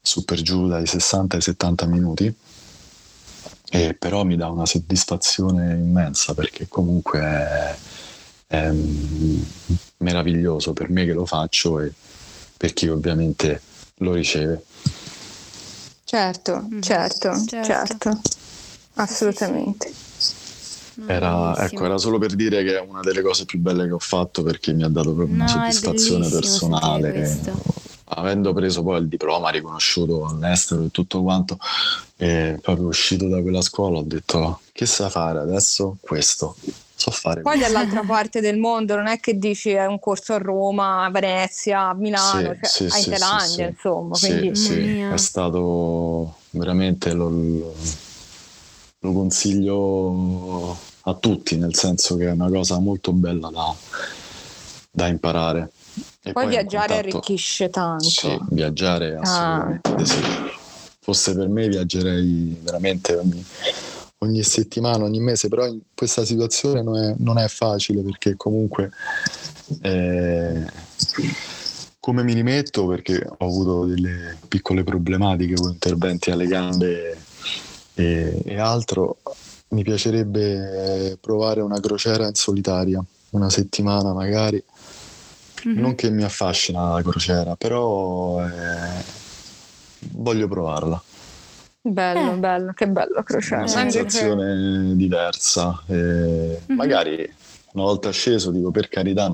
su 0.00 0.26
per 0.26 0.42
giù 0.42 0.68
dai 0.68 0.86
60 0.86 1.36
ai 1.36 1.42
70 1.42 1.86
minuti 1.86 2.34
e 3.70 3.94
però 3.94 4.24
mi 4.24 4.36
dà 4.36 4.48
una 4.48 4.66
soddisfazione 4.66 5.72
immensa 5.72 6.34
perché 6.34 6.68
comunque 6.68 7.20
è, 7.20 7.76
è 8.46 8.70
meraviglioso 9.96 10.74
per 10.74 10.90
me 10.90 11.06
che 11.06 11.14
lo 11.14 11.24
faccio 11.24 11.80
e 11.80 11.90
per 12.58 12.74
chi 12.74 12.88
ovviamente 12.88 13.60
lo 13.96 14.12
riceve. 14.12 14.64
Certo, 16.04 16.60
mm-hmm. 16.60 16.80
certo, 16.82 17.44
certo, 17.46 17.64
certo, 17.64 18.20
assolutamente. 18.94 19.90
Era, 21.06 21.56
ecco, 21.58 21.84
era, 21.84 21.98
solo 21.98 22.18
per 22.18 22.34
dire 22.34 22.62
che 22.62 22.78
è 22.78 22.80
una 22.80 23.00
delle 23.00 23.22
cose 23.22 23.44
più 23.44 23.58
belle 23.58 23.86
che 23.86 23.92
ho 23.92 23.98
fatto 23.98 24.42
perché 24.42 24.72
mi 24.72 24.82
ha 24.82 24.88
dato 24.88 25.12
proprio 25.14 25.34
una 25.34 25.44
no, 25.44 25.50
soddisfazione 25.50 26.28
personale. 26.28 27.40
Avendo 28.16 28.52
preso 28.52 28.82
poi 28.82 29.00
il 29.00 29.08
diploma 29.08 29.50
riconosciuto 29.50 30.26
all'estero 30.26 30.84
e 30.84 30.90
tutto 30.90 31.22
quanto, 31.22 31.58
e 32.16 32.58
proprio 32.62 32.86
uscito 32.86 33.28
da 33.28 33.40
quella 33.42 33.62
scuola 33.62 33.98
ho 33.98 34.02
detto 34.02 34.60
che 34.72 34.86
sa 34.86 35.08
fare 35.08 35.40
adesso? 35.40 35.96
Questo 36.00 36.54
so 37.04 37.10
fare. 37.10 37.42
Poi 37.42 37.58
dall'altra 37.58 38.02
parte 38.02 38.40
del 38.40 38.56
mondo 38.58 38.96
non 38.96 39.06
è 39.06 39.20
che 39.20 39.38
dici 39.38 39.70
è 39.70 39.86
un 39.86 39.98
corso 39.98 40.34
a 40.34 40.38
Roma, 40.38 41.04
a 41.04 41.10
Venezia, 41.10 41.88
a 41.88 41.94
Milano, 41.94 42.56
sì, 42.62 42.84
cioè, 42.84 42.88
sì, 42.90 43.10
a 43.10 43.16
Thailandia, 43.16 43.46
sì, 43.46 43.62
insomma. 43.62 44.18
Quindi... 44.18 44.56
Sì, 44.56 44.98
è 45.00 45.16
stato 45.16 46.36
veramente 46.50 47.12
lo, 47.12 47.28
lo, 47.28 47.74
consiglio 49.12 50.76
a 51.02 51.14
tutti, 51.14 51.56
nel 51.56 51.74
senso 51.74 52.16
che 52.16 52.28
è 52.28 52.32
una 52.32 52.48
cosa 52.48 52.78
molto 52.78 53.12
bella 53.12 53.50
da, 53.50 53.74
da 54.90 55.06
imparare. 55.06 55.70
E 56.22 56.32
poi, 56.32 56.44
poi 56.44 56.48
viaggiare 56.48 56.94
contatto... 56.94 57.16
arricchisce 57.16 57.70
tanto. 57.70 58.04
Sì, 58.04 58.38
viaggiare 58.50 59.16
ah. 59.16 59.20
assolutamente 59.20 59.90
ah. 59.90 60.04
sì. 60.04 60.22
Fosse 61.00 61.34
per 61.34 61.48
me 61.48 61.68
viaggerei 61.68 62.58
veramente 62.62 63.14
ogni 63.14 63.44
ogni 64.24 64.42
settimana, 64.42 65.04
ogni 65.04 65.20
mese, 65.20 65.48
però 65.48 65.66
in 65.66 65.80
questa 65.94 66.24
situazione 66.24 66.82
non 66.82 66.96
è, 66.96 67.14
non 67.18 67.38
è 67.38 67.46
facile 67.48 68.02
perché 68.02 68.36
comunque 68.36 68.90
eh, 69.82 70.64
come 72.00 72.22
mi 72.22 72.34
rimetto 72.34 72.86
perché 72.86 73.24
ho 73.26 73.44
avuto 73.44 73.84
delle 73.86 74.36
piccole 74.48 74.82
problematiche 74.82 75.54
con 75.54 75.70
interventi 75.70 76.30
alle 76.30 76.46
gambe 76.46 77.18
e, 77.94 78.42
e 78.44 78.58
altro, 78.58 79.18
mi 79.68 79.82
piacerebbe 79.82 81.16
provare 81.20 81.60
una 81.60 81.80
crociera 81.80 82.26
in 82.26 82.34
solitaria, 82.34 83.02
una 83.30 83.50
settimana 83.50 84.12
magari. 84.12 84.62
Mm-hmm. 85.66 85.80
Non 85.80 85.94
che 85.94 86.10
mi 86.10 86.22
affascina 86.22 86.92
la 86.92 87.02
crociera, 87.02 87.56
però 87.56 88.44
eh, 88.46 89.02
voglio 90.10 90.46
provarla. 90.46 91.02
Bello, 91.80 92.32
eh. 92.32 92.36
bello, 92.36 92.72
che 92.72 92.86
bello 92.86 93.22
crociera. 93.22 93.62
Una 93.62 93.68
sensazione 93.68 94.94
diversa. 94.94 95.82
E 95.86 95.94
mm-hmm. 95.94 96.76
Magari 96.76 97.34
una 97.72 97.84
volta 97.84 98.10
sceso 98.10 98.50
dico 98.50 98.70
per 98.70 98.88
carità. 98.88 99.32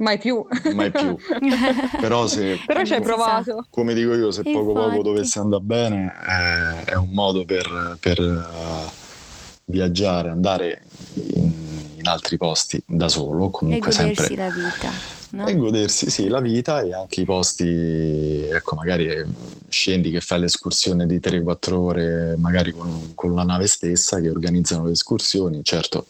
Mai 0.00 0.18
più. 0.18 0.44
Mai 0.74 0.90
più. 0.90 1.16
Però 2.00 2.26
se... 2.26 2.58
Però 2.66 2.84
ci 2.84 2.94
hai 2.94 3.02
provato. 3.02 3.66
Come 3.70 3.94
dico 3.94 4.14
io, 4.14 4.30
se 4.30 4.42
poco 4.42 4.70
Infatti. 4.70 4.90
poco 4.90 5.02
dovesse 5.02 5.38
andare 5.38 5.62
bene, 5.62 6.12
è, 6.12 6.90
è 6.90 6.94
un 6.94 7.10
modo 7.10 7.44
per, 7.44 7.96
per 8.00 8.18
uh, 8.18 8.90
viaggiare, 9.66 10.30
andare 10.30 10.82
in, 11.34 11.52
in, 11.96 12.06
altri 12.06 12.38
posti 12.38 12.82
da 12.86 13.08
solo, 13.08 13.50
comunque 13.50 13.90
e 13.90 13.92
sempre... 13.92 14.34
la 14.36 14.50
vita 14.50 14.90
no? 15.30 15.46
e 15.46 15.56
godersi 15.56 16.10
sì, 16.10 16.28
la 16.28 16.40
vita 16.40 16.80
e 16.80 16.94
anche 16.94 17.20
i 17.20 17.24
posti, 17.24 18.48
ecco 18.50 18.76
magari 18.76 19.06
eh, 19.06 19.26
scendi 19.68 20.10
che 20.10 20.20
fai 20.20 20.40
l'escursione 20.40 21.06
di 21.06 21.18
3-4 21.18 21.72
ore 21.74 22.36
magari 22.38 22.72
con, 22.72 23.12
con, 23.14 23.34
la 23.34 23.44
nave 23.44 23.66
stessa 23.66 24.18
che 24.18 24.30
organizzano 24.30 24.86
le 24.86 24.92
escursioni, 24.92 25.62
certo 25.62 26.06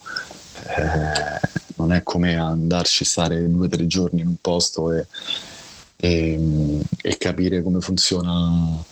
eh, 0.77 1.60
non 1.81 1.93
è 1.93 2.03
come 2.03 2.37
andarci 2.37 3.03
a 3.03 3.07
stare 3.07 3.47
2-3 3.47 3.87
giorni 3.87 4.21
in 4.21 4.29
un 4.29 4.37
posto 4.41 4.93
e, 4.93 5.07
e, 5.97 6.81
e 7.03 7.17
capire 7.17 7.63
come 7.63 7.81
funziona 7.81 8.85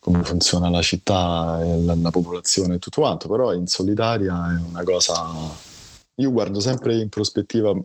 come 0.00 0.22
funziona 0.22 0.70
la 0.70 0.80
città, 0.80 1.58
la, 1.60 1.94
la 1.94 2.10
popolazione 2.10 2.76
e 2.76 2.78
tutto 2.78 3.02
quanto, 3.02 3.28
però 3.28 3.52
in 3.52 3.66
solitaria 3.66 4.56
è 4.56 4.60
una 4.66 4.82
cosa... 4.82 5.14
Io 6.14 6.32
guardo 6.32 6.60
sempre 6.60 6.96
in 6.96 7.10
prospettiva 7.10 7.76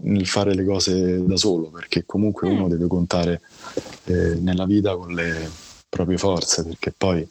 nel 0.00 0.26
fare 0.26 0.54
le 0.54 0.64
cose 0.64 1.24
da 1.26 1.36
solo, 1.36 1.68
perché 1.68 2.04
comunque 2.06 2.48
uno 2.48 2.66
mm. 2.66 2.70
deve 2.70 2.86
contare 2.86 3.40
eh, 4.04 4.36
nella 4.40 4.64
vita 4.64 4.96
con 4.96 5.12
le 5.12 5.50
proprie 5.88 6.16
forze, 6.16 6.64
perché 6.64 6.92
poi 6.96 7.28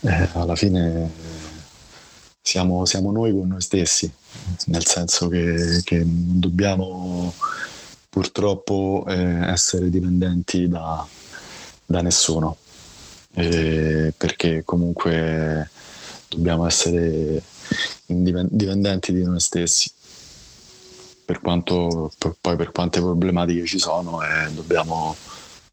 eh, 0.00 0.28
alla 0.34 0.54
fine 0.54 1.10
siamo, 2.42 2.84
siamo, 2.84 3.12
noi 3.12 3.32
con 3.32 3.48
noi 3.48 3.60
stessi, 3.60 4.10
nel 4.66 4.84
senso 4.84 5.28
che, 5.28 5.80
che 5.84 5.98
non 5.98 6.40
dobbiamo 6.40 7.32
purtroppo 8.08 9.04
eh, 9.08 9.48
essere 9.48 9.88
dipendenti 9.88 10.68
da, 10.68 11.06
da 11.86 12.02
nessuno, 12.02 12.56
eh, 13.34 14.12
perché 14.16 14.64
comunque 14.64 15.70
dobbiamo 16.28 16.66
essere 16.66 17.42
indipendenti 18.06 19.12
di 19.12 19.22
noi 19.22 19.40
stessi 19.40 19.90
per 21.24 21.40
quanto 21.40 22.12
per, 22.18 22.36
poi 22.38 22.56
per 22.56 22.72
quante 22.72 23.00
problematiche 23.00 23.64
ci 23.64 23.78
sono 23.78 24.22
eh, 24.22 24.50
dobbiamo, 24.52 25.16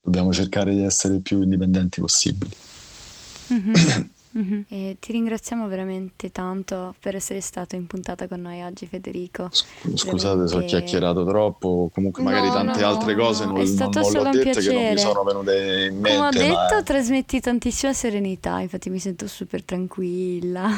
dobbiamo 0.01 0.31
cercare 0.31 0.73
di 0.73 0.83
essere 0.83 1.15
il 1.15 1.21
più 1.21 1.41
indipendenti 1.41 1.99
possibili. 1.99 2.55
Mm-hmm. 3.51 3.73
Mm-hmm. 4.39 4.61
E 4.69 4.97
ti 4.99 5.11
ringraziamo 5.11 5.67
veramente 5.67 6.31
tanto 6.31 6.95
per 6.99 7.15
essere 7.15 7.41
stato 7.41 7.75
in 7.75 7.87
puntata 7.87 8.27
con 8.27 8.39
noi 8.39 8.61
oggi, 8.61 8.85
Federico. 8.85 9.49
Scusate 9.51 10.47
se 10.47 10.55
ho 10.55 10.63
chiacchierato 10.63 11.25
troppo, 11.25 11.89
comunque 11.93 12.23
magari 12.23 12.47
no, 12.47 12.53
tante 12.53 12.79
no, 12.79 12.87
altre 12.87 13.15
cose 13.15 13.45
no, 13.45 13.51
non, 13.51 13.63
non, 13.63 13.89
non 13.91 14.11
le 14.11 14.19
ho 14.19 14.29
dette 14.29 14.61
che 14.61 14.73
non 14.73 14.93
mi 14.93 14.97
sono 14.97 15.23
venute 15.23 15.87
in 15.89 15.99
mente. 15.99 16.15
Come 16.15 16.27
ho 16.27 16.31
detto, 16.31 16.75
ma... 16.75 16.83
trasmetti 16.83 17.39
tantissima 17.41 17.91
serenità, 17.91 18.59
infatti 18.61 18.89
mi 18.89 18.99
sento 18.99 19.27
super 19.27 19.63
tranquilla. 19.63 20.69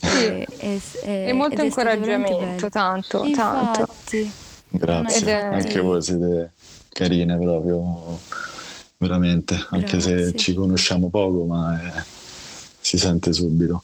e, 0.00 0.46
e, 0.58 0.80
e, 1.02 1.32
molto 1.32 1.62
incoraggiamento, 1.62 2.68
tanto, 2.68 3.24
infatti, 3.24 3.78
tanto. 3.78 4.32
Grazie, 4.68 5.40
anche 5.40 5.80
voi 5.80 6.02
siete 6.02 6.52
carine 6.90 7.38
proprio, 7.38 8.18
veramente, 8.98 9.54
anche 9.70 9.96
Grazie. 9.96 10.24
se 10.26 10.36
ci 10.36 10.52
conosciamo 10.52 11.08
poco, 11.08 11.44
ma... 11.44 11.80
È 11.80 12.22
si 12.84 12.98
sente 12.98 13.32
subito. 13.32 13.82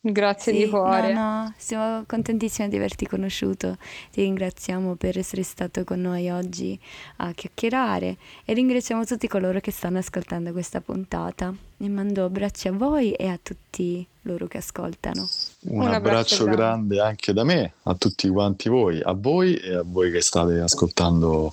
Grazie 0.00 0.52
sì, 0.52 0.58
di 0.58 0.68
cuore. 0.68 1.12
No, 1.12 1.20
no, 1.20 1.54
siamo 1.56 2.04
contentissimi 2.06 2.68
di 2.68 2.76
averti 2.76 3.08
conosciuto. 3.08 3.76
Ti 4.12 4.22
ringraziamo 4.22 4.94
per 4.94 5.18
essere 5.18 5.42
stato 5.42 5.82
con 5.82 6.00
noi 6.00 6.30
oggi 6.30 6.78
a 7.16 7.32
chiacchierare 7.32 8.16
e 8.44 8.54
ringraziamo 8.54 9.04
tutti 9.04 9.26
coloro 9.26 9.58
che 9.58 9.72
stanno 9.72 9.98
ascoltando 9.98 10.52
questa 10.52 10.80
puntata. 10.80 11.52
E 11.78 11.88
mando 11.88 12.24
abbracci 12.24 12.68
a 12.68 12.72
voi 12.72 13.12
e 13.12 13.26
a 13.26 13.38
tutti 13.42 14.06
loro 14.22 14.46
che 14.46 14.58
ascoltano. 14.58 15.28
Un, 15.62 15.80
Un 15.80 15.92
abbraccio, 15.92 16.44
grande. 16.44 16.56
grande 16.56 17.00
anche 17.00 17.32
da 17.32 17.42
me, 17.42 17.72
a 17.82 17.94
tutti 17.94 18.28
quanti 18.28 18.68
voi, 18.68 19.00
a 19.02 19.12
voi 19.12 19.56
e 19.56 19.74
a 19.74 19.82
voi 19.84 20.12
che 20.12 20.20
state 20.20 20.60
ascoltando 20.60 21.52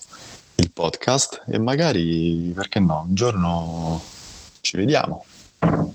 il 0.55 0.69
podcast 0.69 1.43
e 1.47 1.57
magari, 1.57 2.51
perché 2.53 2.79
no, 2.79 3.05
un 3.07 3.15
giorno 3.15 3.99
ci 4.61 4.77
vediamo. 4.77 5.25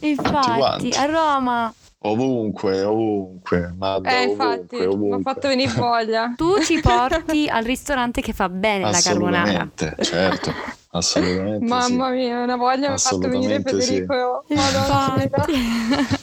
Infatti, 0.00 0.90
a 0.96 1.04
Roma. 1.06 1.72
Ovunque, 2.00 2.84
ovunque, 2.84 3.74
Madda, 3.76 4.08
eh, 4.08 4.22
infatti, 4.22 4.76
ovunque, 4.76 4.86
ovunque. 4.86 5.08
mi 5.08 5.14
ha 5.14 5.32
fatto 5.32 5.48
venire 5.48 5.72
voglia. 5.72 6.32
Tu 6.36 6.62
ci 6.62 6.80
porti 6.80 7.48
al 7.48 7.64
ristorante 7.64 8.20
che 8.20 8.32
fa 8.32 8.48
bene 8.48 8.88
la 8.88 9.00
carbonara. 9.02 9.68
certo, 10.00 10.52
assolutamente 10.92 11.66
Mamma 11.66 12.08
sì. 12.10 12.14
mia, 12.14 12.40
una 12.42 12.56
voglia 12.56 12.88
mi 12.88 12.94
ha 12.94 12.98
fatto 12.98 13.28
venire 13.28 13.60
Federico. 13.60 14.44
Sì. 14.46 14.54
Madonna. 14.54 15.26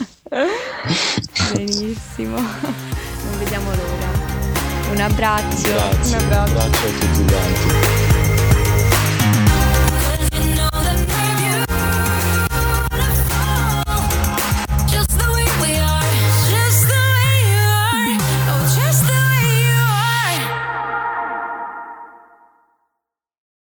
Benissimo. 1.54 2.38
Non 2.38 3.38
vediamo 3.38 3.70
l'ora. 3.72 4.34
Un 4.92 5.00
abbraccio. 5.02 5.70
Grazie, 5.72 6.16
un 6.16 6.22
abbraccio. 6.24 6.52
un 6.52 6.58
abbraccio 6.58 6.88
a 6.88 6.92
tutti 6.92 7.26
quanti. 7.26 8.05